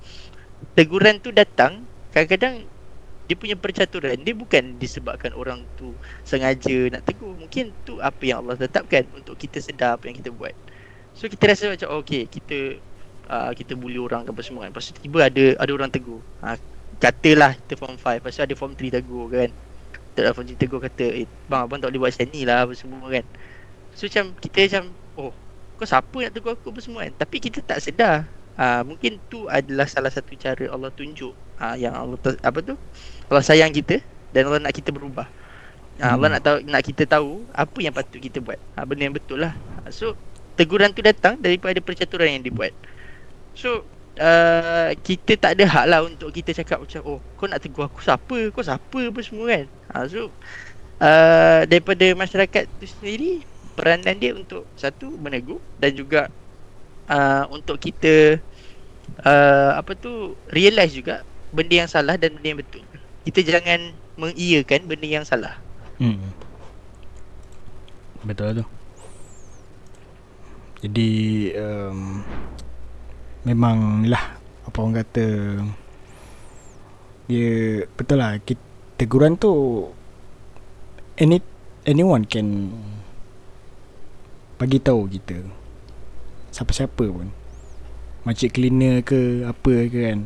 [0.75, 2.67] teguran tu datang kadang-kadang
[3.31, 5.95] dia punya percaturan dia bukan disebabkan orang tu
[6.27, 7.31] sengaja nak tegur.
[7.39, 10.51] Mungkin tu apa yang Allah tetapkan untuk kita sedar apa yang kita buat.
[11.15, 12.83] So kita rasa macam oh, okay kita
[13.31, 14.75] uh, kita bully orang ke apa semua kan.
[14.83, 16.19] Tu tiba ada ada orang tegur.
[16.43, 16.59] Uh,
[16.99, 19.51] katalah kita form 5 lepas tu ada form 3 tegur kan.
[20.19, 22.75] Tak form 3 tegur kata eh bang abang tak boleh buat macam ni lah apa
[22.75, 23.25] semua kan.
[23.95, 25.33] So macam kita macam oh
[25.79, 26.75] kau siapa nak tegur aku?
[26.75, 27.15] apa semua kan.
[27.15, 28.27] Tapi kita tak sedar
[28.61, 32.77] uh, mungkin tu adalah salah satu cara Allah tunjuk uh, yang Allah apa tu
[33.33, 35.27] Allah sayang kita dan Allah nak kita berubah.
[36.01, 38.57] Ha, Allah nak tahu nak kita tahu apa yang patut kita buat.
[38.79, 39.53] Ha, benda yang betul lah.
[39.93, 40.17] So
[40.57, 42.73] teguran tu datang daripada percaturan yang dibuat.
[43.53, 43.85] So
[44.17, 48.01] uh, kita tak ada hak lah untuk kita cakap macam oh kau nak tegur aku
[48.01, 48.39] siapa?
[48.55, 49.65] Kau siapa apa semua kan?
[49.93, 50.33] Ha, so
[51.05, 53.45] uh, daripada masyarakat tu sendiri
[53.77, 56.33] peranan dia untuk satu menegur dan juga
[57.11, 58.39] uh, untuk kita
[59.25, 62.83] uh, apa tu realize juga benda yang salah dan benda yang betul
[63.25, 65.61] kita jangan mengiyakan benda yang salah.
[66.01, 66.33] Hmm.
[68.25, 68.65] Betul tu.
[70.81, 71.11] Jadi
[71.61, 72.25] um,
[73.45, 75.27] memang lah apa orang kata
[77.29, 78.61] dia betul lah kita
[78.97, 79.53] teguran tu
[81.21, 81.41] any
[81.85, 82.73] anyone can
[84.61, 85.41] bagi tahu kita
[86.53, 87.33] siapa-siapa pun
[88.25, 90.21] macam cleaner ke apa ke kan.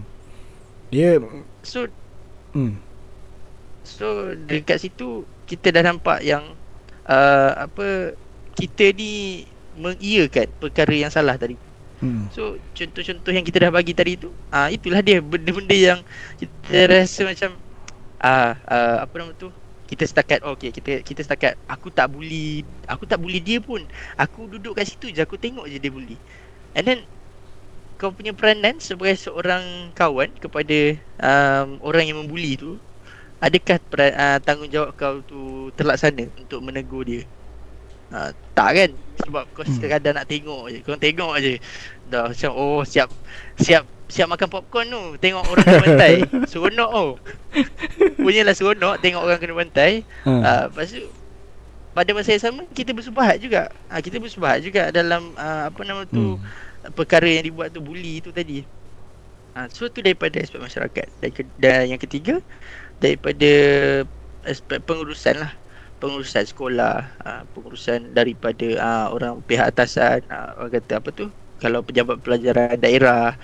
[0.90, 1.18] Dia
[1.62, 1.86] So
[2.54, 2.74] hmm.
[3.86, 6.54] so dekat situ kita dah nampak yang
[7.06, 8.16] uh, apa
[8.54, 11.58] kita ni mengiyakan perkara yang salah tadi.
[12.02, 12.30] hmm.
[12.30, 15.22] So contoh-contoh yang kita dah bagi tadi tu ah uh, itulah dia.
[15.22, 16.00] Benda-benda yang
[16.38, 17.50] kita rasa macam
[18.22, 19.50] ah uh, apa nama tu?
[19.84, 23.84] Kita setakat oh, okey kita kita setakat aku tak bully aku tak bully dia pun.
[24.18, 26.16] Aku duduk kat situ je aku tengok je dia bully.
[26.74, 27.00] And then
[28.04, 32.76] kau punya peranan sebagai seorang kawan kepada um, orang yang membuli tu
[33.40, 37.24] adakah peran, uh, tanggungjawab kau tu terlaksana untuk menegur dia?
[38.12, 38.90] Uh, tak kan?
[39.24, 39.72] Sebab kau Hmm.
[39.80, 41.56] sekadar nak tengok je kau tengok je.
[42.12, 43.08] Dah macam oh siap
[43.56, 46.14] siap siap makan popcorn tu tengok orang kena bantai.
[46.52, 47.10] Seronok oh.
[48.20, 50.04] Punyalah seronok tengok orang kena bantai.
[50.28, 50.30] Ha.
[50.30, 51.08] uh, lepas tu
[51.96, 53.72] pada masa yang sama kita bersubahat juga.
[53.88, 56.44] Uh, kita bersubahat juga dalam uh, apa nama tu hmm.
[56.92, 58.64] Perkara yang dibuat tu bully tu tadi.
[59.54, 61.06] Ha, so tu daripada aspek masyarakat.
[61.22, 62.42] Dan, ke, dan yang ketiga
[62.98, 63.50] daripada
[64.44, 65.52] aspek pengurusan lah.
[66.02, 71.26] Pengurusan sekolah, ha, pengurusan daripada ha, orang pihak atasan, ha, orang kata apa tu?
[71.62, 73.38] Kalau pejabat pelajaran daerah,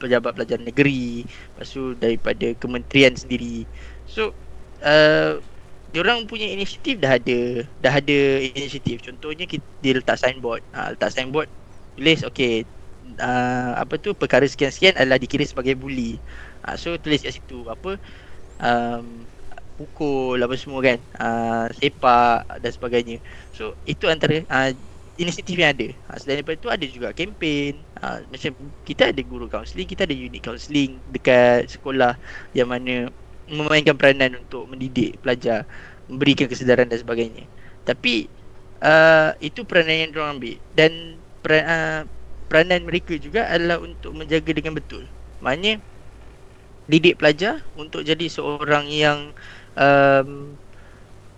[0.00, 3.66] pejabat pelajaran negeri, lepas tu daripada kementerian sendiri.
[4.06, 4.32] So
[4.80, 5.42] uh,
[5.90, 11.10] Diorang punya inisiatif dah ada Dah ada inisiatif Contohnya kita, dia letak signboard ha, Letak
[11.10, 11.50] signboard
[11.96, 12.66] Tulis okay
[13.18, 16.20] uh, Apa tu Perkara sekian-sekian adalah dikira sebagai bully.
[16.64, 17.98] Ha, So tulis kat situ Apa
[18.60, 19.26] um,
[19.80, 23.18] Pukul apa semua kan uh, Sepak dan sebagainya.
[23.56, 24.70] So itu antara uh,
[25.20, 25.88] Inisiatif yang ada.
[26.08, 27.84] Ha, Selain daripada tu ada juga kempen.
[28.00, 28.50] Ha, Macam
[28.84, 32.16] kita ada guru kaunseling Kita ada unit kaunseling Dekat sekolah
[32.56, 32.94] Yang mana
[33.50, 35.66] Memainkan peranan untuk mendidik pelajar
[36.10, 37.46] Memberikan kesedaran dan sebagainya.
[37.86, 38.26] Tapi
[38.82, 40.58] uh, Itu peranan yang diorang ambil.
[40.74, 42.00] Dan peran, uh,
[42.50, 45.06] peranan mereka juga adalah untuk menjaga dengan betul.
[45.40, 45.80] Maknanya
[46.90, 49.30] Didik pelajar untuk jadi seorang yang
[49.78, 50.58] um,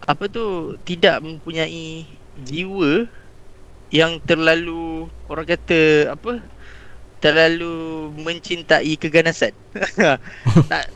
[0.00, 2.08] Apa tu Tidak mempunyai
[2.40, 3.04] jiwa
[3.92, 6.40] Yang terlalu Orang kata Apa
[7.22, 9.54] Terlalu mencintai keganasan.
[10.72, 10.90] Tak,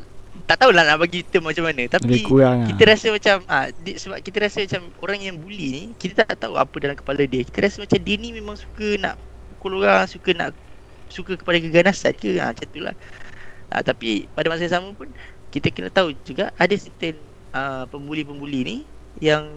[0.47, 2.91] tak tahulah nak bagi term macam mana Tapi kurang kita lah.
[2.95, 6.55] rasa macam ah di, sebab kita rasa macam orang yang bully ni kita tak tahu
[6.55, 7.43] apa dalam kepala dia.
[7.43, 9.19] Kita rasa macam dia ni memang suka nak
[9.59, 10.55] pukul orang, suka nak
[11.11, 12.95] suka kepada keganasan ke ah macam itulah.
[13.75, 15.11] Ah tapi pada masa yang sama pun
[15.51, 17.19] kita kena tahu juga ada certain
[17.51, 18.77] ah pembuli-pembuli ni
[19.19, 19.51] yang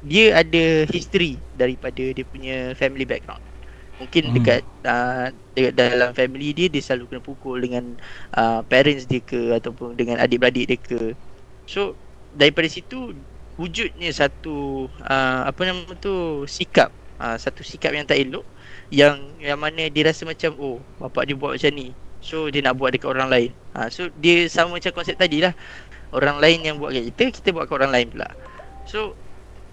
[0.00, 3.42] dia ada history daripada dia punya family background.
[3.98, 4.34] Mungkin Hmm.
[4.36, 7.84] dekat uh, dekat dalam family dia dia selalu kena pukul dengan
[8.38, 11.00] uh, parents dia ke ataupun dengan adik-beradik dia ke.
[11.66, 11.98] So
[12.30, 13.14] daripada situ
[13.58, 18.46] wujudnya satu uh, apa nama tu sikap uh, satu sikap yang tak elok
[18.90, 21.98] yang yang mana dia rasa macam oh bapak dia buat macam ni.
[22.22, 23.50] So dia nak buat dekat orang lain.
[23.74, 25.54] Ha, so dia sama macam konsep tadi lah.
[26.14, 28.28] Orang lain yang buat kat kita, kita buat kat orang lain pula.
[28.86, 29.20] So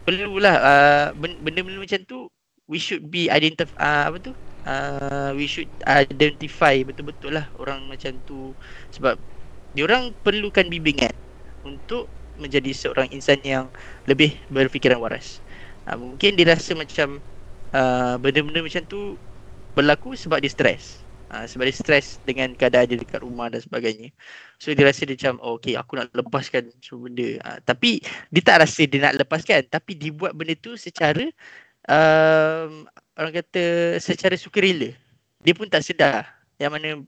[0.06, 2.30] perlulah uh, ben- benda-benda macam tu
[2.66, 4.34] we should be identify uh, apa tu?
[4.66, 8.58] Uh, we should identify betul-betul lah orang macam tu
[8.90, 9.22] sebab
[9.78, 11.14] diorang perlukan bimbingan
[11.62, 12.10] untuk
[12.42, 13.70] menjadi seorang insan yang
[14.10, 15.40] lebih berfikiran waras.
[15.86, 17.22] Uh, mungkin dia rasa macam
[17.72, 19.16] uh, benda-benda macam tu
[19.78, 21.06] berlaku sebab dia stres.
[21.26, 24.10] Uh, sebab dia stres dengan keadaan dia dekat rumah dan sebagainya.
[24.58, 27.30] So dia rasa dia macam oh, okay aku nak lepaskan semua benda.
[27.46, 28.02] Uh, tapi
[28.34, 31.30] dia tak rasa dia nak lepaskan tapi dia buat benda tu secara
[31.90, 34.92] um, orang kata secara sukarela.
[35.42, 36.26] Dia pun tak sedar
[36.58, 37.04] yang mana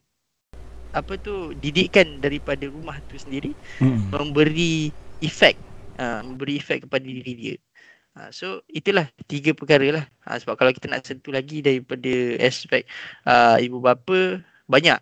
[0.96, 4.10] apa tu didikan daripada rumah tu sendiri Hmm.
[4.10, 4.90] memberi
[5.22, 5.58] efek
[6.00, 7.56] uh, memberi efek kepada diri dia.
[8.18, 10.06] Uh, so itulah tiga perkara lah.
[10.26, 12.10] Uh, sebab kalau kita nak sentuh lagi daripada
[12.42, 12.86] aspek
[13.30, 14.98] uh, ibu bapa banyak.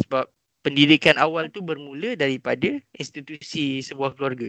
[0.00, 0.28] Sebab
[0.64, 4.48] pendidikan awal tu bermula daripada institusi sebuah keluarga.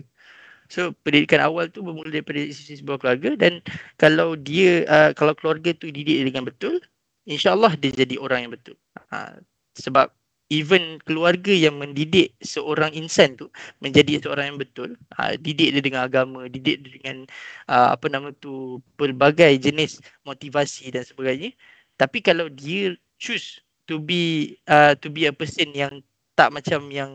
[0.68, 3.64] So pendidikan awal tu bermula daripada institusi sebuah keluarga dan
[3.96, 6.84] kalau dia uh, kalau keluarga tu didik dengan betul,
[7.28, 8.76] insya-Allah dia jadi orang yang betul.
[9.12, 9.40] Uh,
[9.80, 10.12] sebab
[10.48, 13.52] even keluarga yang mendidik seorang insan tu
[13.84, 17.18] menjadi seorang yang betul uh, didik dia dengan agama didik dia dengan
[17.68, 21.52] uh, apa nama tu pelbagai jenis motivasi dan sebagainya
[22.00, 23.60] tapi kalau dia choose
[23.90, 26.00] to be uh, to be a person yang
[26.40, 27.12] tak macam yang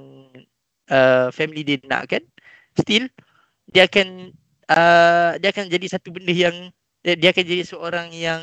[0.93, 2.21] uh, family dia nakkan
[2.77, 3.09] still
[3.73, 4.33] dia akan
[4.69, 6.57] uh, dia akan jadi satu benda yang
[7.03, 8.43] dia, dia akan jadi seorang yang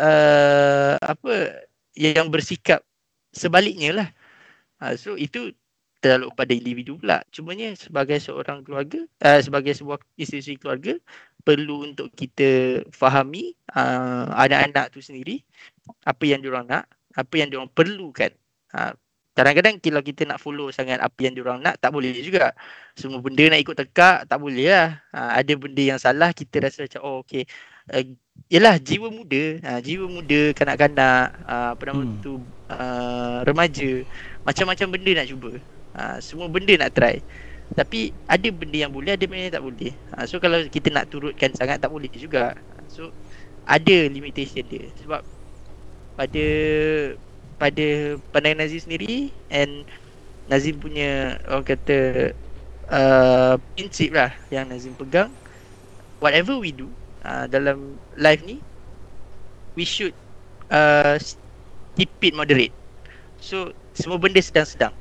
[0.00, 1.66] uh, apa
[1.98, 2.80] yang bersikap
[3.34, 4.08] sebaliknya lah.
[4.80, 5.52] Ha, so itu
[6.00, 7.24] terlalu pada individu pula.
[7.32, 10.96] Cumanya sebagai seorang keluarga, uh, sebagai sebuah institusi keluarga,
[11.42, 15.40] perlu untuk kita fahami uh, anak-anak tu sendiri
[16.04, 16.84] apa yang diorang nak,
[17.16, 18.32] apa yang diorang perlukan.
[18.76, 18.92] Uh,
[19.36, 22.56] kadang-kadang kalau kita nak follow sangat apa yang diorang nak, tak boleh juga.
[22.96, 25.04] Semua benda nak ikut tekak, tak boleh lah.
[25.12, 27.44] Uh, ada benda yang salah, kita rasa macam, oh okay.
[27.92, 28.16] Uh,
[28.48, 32.18] yelah, jiwa muda, uh, jiwa muda, kanak-kanak, uh, apa nama hmm.
[32.24, 32.40] tu,
[32.72, 34.02] uh, remaja,
[34.48, 35.50] macam-macam benda nak cuba
[35.96, 37.18] ha, Semua benda nak try
[37.72, 41.08] Tapi ada benda yang boleh Ada benda yang tak boleh ha, So kalau kita nak
[41.08, 42.54] turutkan sangat Tak boleh juga
[42.92, 43.10] So
[43.66, 45.24] ada limitation dia Sebab
[46.14, 46.44] Pada
[47.56, 49.88] Pada pandangan Nazim sendiri And
[50.48, 52.30] Nazim punya Orang kata
[52.92, 55.32] uh, Prinsip lah Yang Nazim pegang
[56.20, 56.88] Whatever we do
[57.24, 58.60] uh, Dalam life ni
[59.76, 60.12] We should
[60.68, 61.16] uh,
[61.96, 62.74] Keep it moderate
[63.40, 64.92] So Semua benda sedang-sedang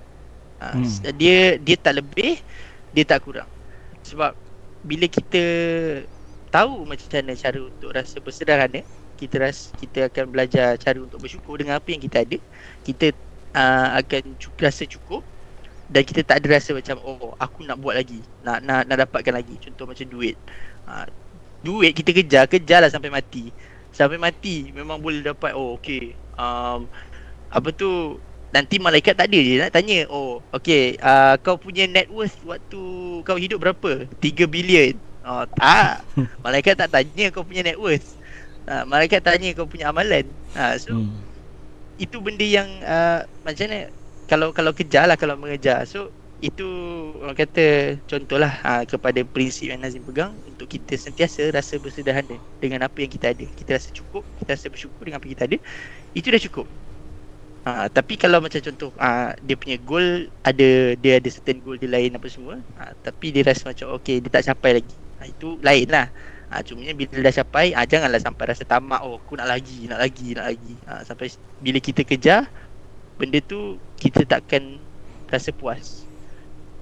[0.60, 1.14] Ha, hmm.
[1.20, 2.40] Dia dia tak lebih,
[2.96, 3.48] dia tak kurang.
[4.08, 4.32] Sebab
[4.86, 5.44] bila kita
[6.54, 8.82] tahu macam mana cara untuk rasa bersederhana,
[9.16, 12.38] kita ras kita akan belajar cara untuk bersyukur dengan apa yang kita ada.
[12.84, 13.16] Kita
[13.56, 15.22] uh, akan cukup, rasa cukup
[15.86, 19.34] dan kita tak ada rasa macam oh aku nak buat lagi, nak nak nak dapatkan
[19.34, 19.56] lagi.
[19.64, 20.36] Contoh macam duit.
[20.86, 21.08] Uh,
[21.66, 23.50] duit kita kejar, kejarlah sampai mati.
[23.96, 26.14] Sampai mati memang boleh dapat oh okey.
[26.36, 26.86] Um,
[27.48, 28.20] apa tu
[28.56, 32.80] Nanti malaikat tak ada je nak tanya Oh okay uh, Kau punya net worth Waktu
[33.28, 34.96] kau hidup berapa 3 bilion
[35.28, 36.08] Oh tak
[36.44, 38.16] Malaikat tak tanya kau punya net worth
[38.70, 40.26] uh, Malaikat tanya kau punya amalan
[40.58, 41.14] uh, So hmm.
[42.02, 43.90] Itu benda yang uh, Macam mana
[44.28, 46.12] Kalau kalau kejar lah Kalau mengejar So
[46.44, 46.68] itu
[47.24, 52.84] orang kata contohlah ha, kepada prinsip yang Nazim pegang untuk kita sentiasa rasa bersederhana dengan
[52.86, 53.46] apa yang kita ada.
[53.56, 55.58] Kita rasa cukup, kita rasa bersyukur dengan apa yang kita ada.
[56.12, 56.68] Itu dah cukup.
[57.66, 61.90] Ha, tapi kalau macam contoh ha, dia punya goal ada dia ada certain goal dia
[61.90, 65.58] lain apa semua ha, tapi dia rasa macam okey dia tak capai lagi ha, itu
[65.66, 66.14] lain lah
[66.56, 70.00] ha, cumanya bila dah capai ha, janganlah sampai rasa tamak oh aku nak lagi nak
[70.00, 70.74] lagi nak lagi.
[70.88, 71.28] Ha, sampai
[71.60, 72.48] bila kita kejar
[73.20, 74.80] benda tu kita takkan
[75.28, 76.08] rasa puas.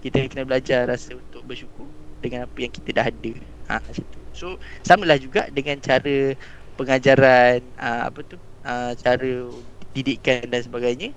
[0.06, 1.90] Kita kena belajar rasa untuk bersyukur
[2.22, 3.34] dengan apa yang kita dah ada.
[3.74, 4.22] Ha, macam tu.
[4.38, 4.46] So
[4.86, 6.38] samalah juga dengan cara
[6.78, 9.50] pengajaran ha, apa tu ha, cara
[9.98, 11.10] didikan dan sebagainya.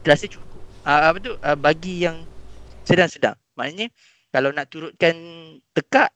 [0.00, 0.60] Terasa cukup.
[0.82, 2.24] Uh, apa tu uh, bagi yang
[2.84, 3.38] sedang-sedang.
[3.56, 3.88] Maknanya
[4.32, 5.14] kalau nak turutkan
[5.76, 6.12] tekak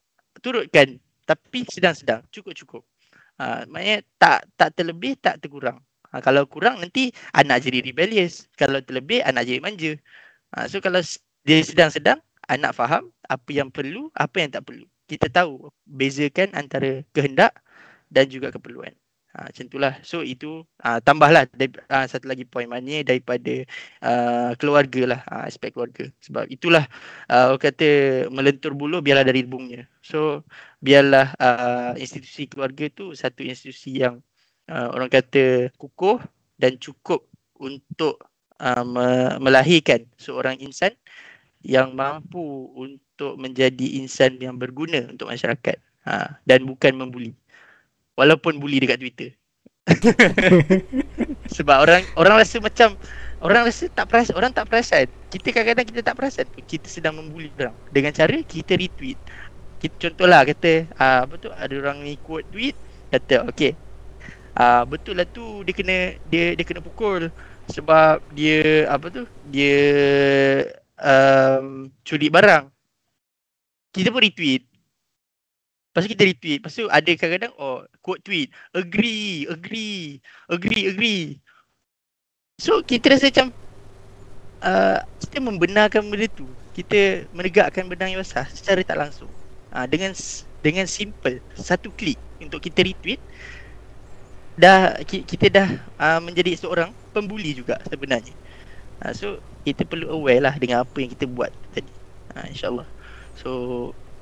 [0.46, 2.86] turutkan tapi sedang-sedang cukup-cukup.
[3.36, 5.82] Uh, maknanya tak tak terlebih tak terkurang.
[6.14, 8.46] Uh, kalau kurang nanti anak jadi rebellious.
[8.54, 9.92] Kalau terlebih anak jadi manja.
[10.54, 11.02] Uh, so kalau
[11.42, 14.86] dia sedang-sedang anak faham apa yang perlu apa yang tak perlu.
[15.10, 17.58] Kita tahu bezakan antara kehendak
[18.06, 18.94] dan juga keperluan
[19.36, 19.92] Ha, macam itulah.
[20.00, 23.68] So itu uh, tambahlah dari, uh, satu lagi poin maknanya daripada
[24.00, 25.20] uh, keluarga lah.
[25.28, 26.08] Uh, aspek keluarga.
[26.24, 26.88] Sebab itulah
[27.28, 27.88] uh, orang kata
[28.32, 29.84] melentur bulu biarlah dari bungnya.
[30.00, 30.40] So
[30.80, 34.24] biarlah uh, institusi keluarga tu satu institusi yang
[34.72, 36.24] uh, orang kata kukuh
[36.56, 37.28] dan cukup
[37.60, 38.24] untuk
[38.56, 38.84] uh,
[39.36, 40.96] melahirkan seorang insan
[41.60, 45.76] yang mampu untuk menjadi insan yang berguna untuk masyarakat.
[46.06, 47.34] Ha, dan bukan membuli.
[48.16, 49.30] Walaupun bully dekat Twitter.
[51.56, 52.98] Sebab orang orang rasa macam
[53.38, 55.06] Orang rasa tak perasan Orang tak perasan.
[55.30, 56.46] Kita kadang-kadang kita tak perasan.
[56.66, 57.76] Kita sedang membuli orang.
[57.92, 59.20] Dengan cara kita retweet.
[59.78, 61.52] Kita, Contohlah kata uh, Apa tu?
[61.52, 62.74] Ada orang ni quote tweet
[63.12, 63.76] Kata okay
[64.56, 67.28] uh, Betul lah tu Dia kena Dia dia kena pukul.
[67.70, 69.22] Sebab dia Apa tu?
[69.52, 69.76] Dia
[70.98, 72.72] um, Curi barang.
[73.92, 74.75] Kita pun retweet
[75.96, 76.60] Lepas tu kita retweet.
[76.60, 78.52] Lepas tu ada kadang-kadang oh quote tweet.
[78.76, 80.20] Agree, agree,
[80.52, 81.40] agree, agree.
[82.60, 83.48] So kita rasa macam
[84.60, 86.44] uh, kita membenarkan benda tu.
[86.76, 89.32] Kita menegakkan benang yang besar secara tak langsung.
[89.72, 90.12] Uh, dengan
[90.60, 93.16] dengan simple satu klik untuk kita retweet
[94.60, 98.36] dah kita dah uh, menjadi seorang pembuli juga sebenarnya.
[99.00, 101.88] Uh, so kita perlu aware lah dengan apa yang kita buat tadi.
[102.36, 102.88] Uh, InsyaAllah.
[103.40, 103.50] So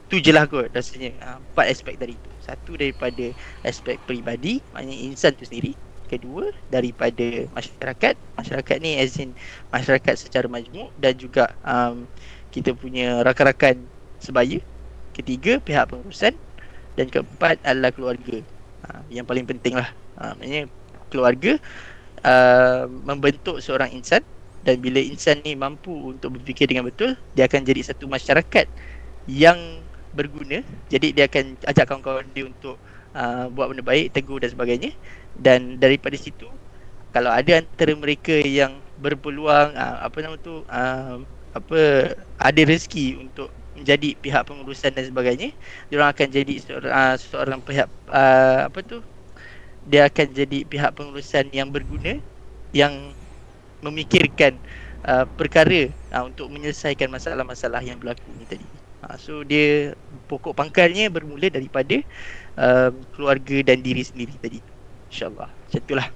[0.09, 1.11] tu je lah kot rasanya.
[1.23, 3.33] Ha, empat aspek dari tu satu daripada
[3.65, 5.73] aspek peribadi maknanya insan tu sendiri.
[6.05, 8.15] Kedua daripada masyarakat.
[8.37, 9.33] Masyarakat ni as in
[9.73, 12.05] masyarakat secara majmuk dan juga um,
[12.53, 13.81] kita punya rakan-rakan
[14.21, 14.61] sebaya.
[15.17, 16.37] Ketiga pihak pengurusan.
[16.95, 18.39] Dan keempat adalah keluarga.
[18.87, 19.91] Ha, yang paling penting lah.
[20.21, 20.71] Ha, maknanya
[21.09, 21.59] keluarga
[22.23, 24.23] uh, membentuk seorang insan.
[24.65, 28.65] Dan bila insan ni mampu untuk berfikir dengan betul dia akan jadi satu masyarakat
[29.29, 29.84] yang
[30.15, 32.79] berguna jadi dia akan ajak kawan-kawan dia untuk
[33.15, 34.91] uh, buat benda baik tegur dan sebagainya
[35.37, 36.47] dan daripada situ
[37.15, 41.17] kalau ada antara mereka yang berpeluang uh, apa nama tu uh,
[41.55, 41.81] apa
[42.39, 45.51] ada rezeki untuk menjadi pihak pengurusan dan sebagainya
[45.91, 49.03] dia orang akan jadi seorang uh, seorang pihak uh, apa tu
[49.85, 52.19] dia akan jadi pihak pengurusan yang berguna
[52.73, 53.13] yang
[53.85, 54.57] memikirkan
[55.05, 58.74] uh, perkara uh, untuk menyelesaikan masalah-masalah yang berlaku ni tadi.
[59.05, 59.93] Uh, so dia
[60.33, 62.01] pokok pangkalnya bermula daripada
[62.57, 64.59] uh, keluarga dan diri sendiri tadi.
[65.13, 65.49] InsyaAllah.
[65.53, 66.09] Macam itulah.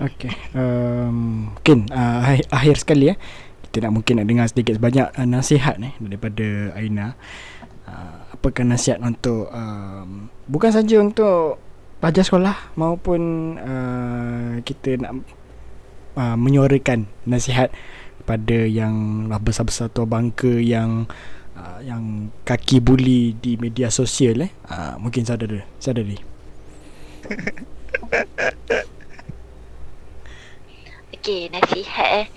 [0.00, 0.32] Okay.
[0.52, 3.16] Um, mungkin uh, akhir, akhir sekali ya.
[3.64, 7.16] Kita nak mungkin nak dengar sedikit sebanyak uh, nasihat ni daripada Aina.
[7.88, 11.58] Uh, apakah nasihat untuk um, bukan saja untuk
[12.00, 13.20] pelajar sekolah maupun
[13.60, 15.24] uh, kita nak
[16.16, 17.72] uh, menyuarakan nasihat
[18.24, 21.08] pada yang lah besar-besar tua bangka yang
[21.60, 24.52] uh, yang kaki buli di media sosial eh?
[24.64, 26.16] Uh, mungkin saudara saudari
[31.20, 32.28] Okey, nasihat eh.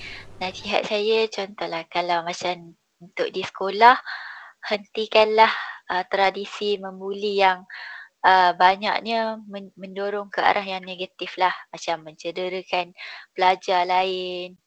[0.43, 3.95] Nasihat saya contohlah kalau macam untuk di sekolah
[4.67, 5.51] hentikanlah
[5.88, 7.63] uh, tradisi membuli yang
[8.28, 12.91] uh, banyaknya men- mendorong ke arah yang negatif lah macam mencederakan
[13.32, 14.59] pelajar lain.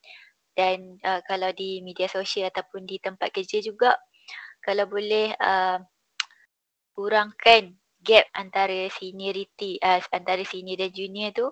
[0.56, 4.00] Dan uh, kalau di media sosial ataupun di tempat kerja juga
[4.66, 5.78] kalau boleh uh,
[6.98, 11.46] kurangkan gap antara seniority uh, antara senior dan junior tu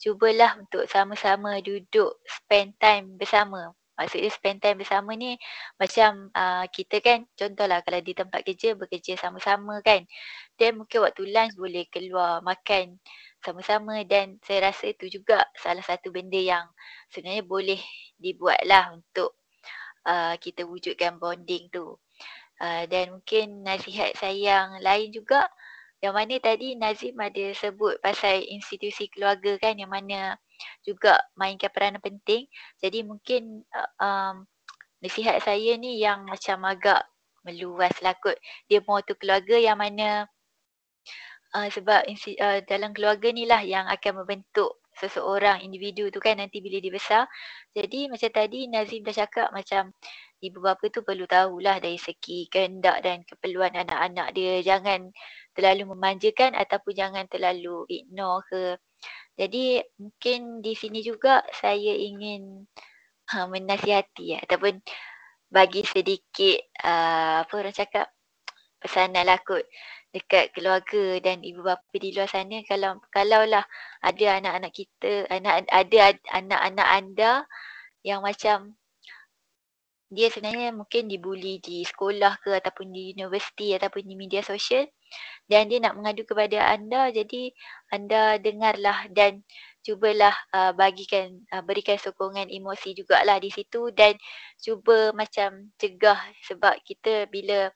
[0.00, 5.40] cubalah untuk sama-sama duduk spend time bersama Maksudnya spend time bersama ni
[5.80, 10.04] macam uh, kita kan contohlah kalau di tempat kerja bekerja sama-sama kan.
[10.60, 13.00] Then mungkin waktu lunch boleh keluar makan
[13.40, 16.68] sama-sama dan saya rasa itu juga salah satu benda yang
[17.08, 17.80] sebenarnya boleh
[18.20, 19.40] dibuat lah untuk
[20.04, 21.96] uh, kita wujudkan bonding tu.
[22.56, 25.44] Uh, dan mungkin nasihat saya yang lain juga
[26.00, 30.36] yang mana tadi Nazim ada sebut pasal institusi keluarga kan yang mana
[30.84, 32.48] juga mainkan peranan penting.
[32.80, 34.34] Jadi mungkin uh, um,
[35.00, 37.04] nasihat saya ni yang macam agak
[37.44, 38.36] meluas lah kot.
[38.68, 40.28] Dia mau tu keluarga yang mana
[41.56, 46.60] uh, sebab uh, dalam keluarga ni lah yang akan membentuk seseorang individu tu kan nanti
[46.64, 47.24] bila dia besar.
[47.76, 49.92] Jadi macam tadi Nazim dah cakap macam
[50.42, 54.60] ibu bapa tu perlu tahulah dari segi kehendak dan keperluan anak-anak dia.
[54.64, 55.12] Jangan
[55.56, 58.62] terlalu memanjakan ataupun jangan terlalu ignore ke
[59.36, 62.64] jadi mungkin di sini juga saya ingin
[63.28, 64.80] ha, menasihati ya, ataupun
[65.52, 68.08] bagi sedikit uh, apa orang cakap
[68.80, 69.62] pesanan lah kot
[70.10, 73.64] dekat keluarga dan ibu bapa di luar sana kalau kalaulah
[74.00, 77.32] ada anak-anak kita anak ada anak-anak anda
[78.00, 78.74] yang macam
[80.06, 84.86] dia sebenarnya mungkin dibuli di sekolah ke ataupun di universiti ataupun di media sosial
[85.50, 87.10] dan dia nak mengadu kepada anda.
[87.10, 87.50] Jadi
[87.90, 89.42] anda dengarlah dan
[89.82, 94.14] cubalah uh, bagikan uh, berikan sokongan emosi jugalah di situ dan
[94.58, 97.70] cuba macam cegah sebab kita bila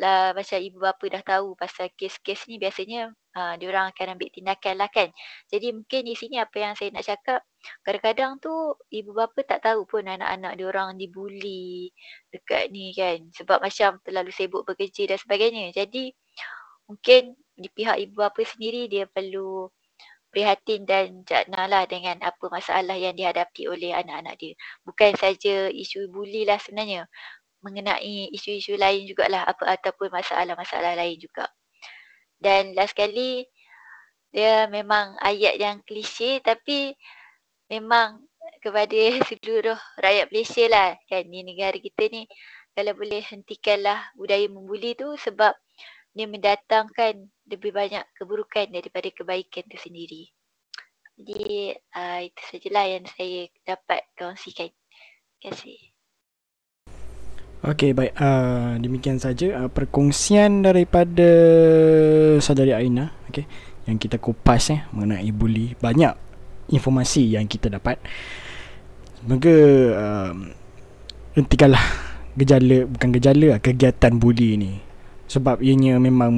[0.00, 4.74] lah, macam ibu bapa dah tahu pasal kes-kes ni biasanya uh, diorang akan ambil tindakan
[4.80, 5.12] lah kan.
[5.52, 7.44] Jadi mungkin di sini apa yang saya nak cakap
[7.84, 8.52] kadang-kadang tu
[8.88, 11.92] ibu bapa tak tahu pun anak-anak diorang dibuli
[12.32, 16.12] dekat ni kan sebab macam terlalu sibuk bekerja dan sebagainya jadi
[16.88, 19.68] mungkin di pihak ibu bapa sendiri dia perlu
[20.30, 24.54] prihatin dan jakna lah dengan apa masalah yang dihadapi oleh anak-anak dia.
[24.86, 27.10] Bukan saja isu buli lah sebenarnya.
[27.60, 31.50] Mengenai isu-isu lain jugalah apa ataupun masalah-masalah lain juga.
[32.40, 33.44] Dan last kali
[34.30, 36.94] dia memang ayat yang klise tapi
[37.70, 38.26] memang
[38.60, 38.98] kepada
[39.30, 42.26] seluruh rakyat Malaysia lah kan di negara kita ni
[42.74, 45.54] kalau boleh hentikanlah budaya membuli tu sebab
[46.10, 50.22] dia mendatangkan lebih banyak keburukan daripada kebaikan itu sendiri.
[51.20, 54.70] Jadi uh, itu sajalah yang saya dapat kongsikan.
[55.38, 55.78] Terima kasih.
[57.60, 61.28] Okey baik uh, demikian saja uh, perkongsian daripada
[62.40, 63.44] saudari Aina okey
[63.84, 66.29] yang kita kupas eh mengenai bully banyak
[66.70, 67.98] informasi yang kita dapat
[69.20, 69.56] semoga
[69.94, 70.32] uh,
[71.36, 71.84] hentikanlah
[72.38, 74.72] gejala bukan gejala kegiatan bully ni
[75.30, 76.32] sebab ianya memang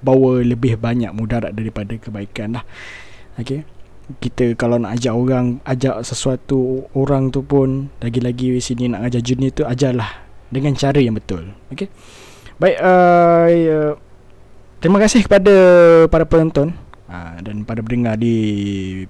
[0.00, 2.64] bawa lebih banyak mudarat daripada kebaikan lah
[3.34, 3.66] okay.
[4.22, 9.20] kita kalau nak ajak orang ajak sesuatu orang tu pun lagi-lagi di sini nak ajar
[9.20, 10.08] junior tu ajarlah
[10.48, 11.90] dengan cara yang betul okay.
[12.62, 13.80] baik uh, ya.
[14.78, 15.54] terima kasih kepada
[16.06, 16.72] para penonton
[17.08, 18.36] uh, dan para pendengar di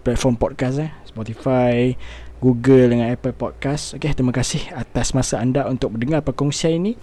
[0.01, 1.93] platform podcast eh Spotify
[2.39, 3.99] Google dengan Apple Podcast.
[3.99, 6.95] Okey, terima kasih atas masa anda untuk mendengar perkongsian ini.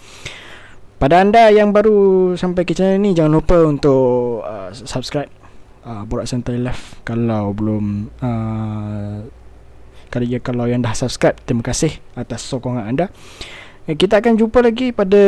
[0.95, 5.27] Pada anda yang baru sampai ke channel ni jangan lupa untuk uh, subscribe
[5.83, 9.19] uh, Borak Santai Live kalau belum uh,
[10.07, 13.11] Kalau, kalau yang dah subscribe Terima kasih atas sokongan anda
[13.85, 15.21] Kita akan jumpa lagi pada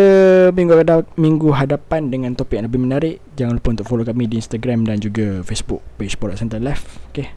[0.49, 3.15] minggu, hadap, minggu hadapan Dengan topik yang lebih menarik.
[3.37, 6.97] Jangan lupa untuk follow kami di Instagram Dan juga Facebook Page Borak Center Live.
[7.13, 7.29] Okay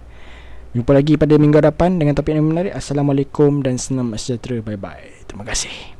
[0.72, 2.72] Jumpa lagi pada minggu hadapan Dengan topik yang menarik.
[2.72, 5.99] Assalamualaikum dan senam sejahtera Bye bye Terima kasih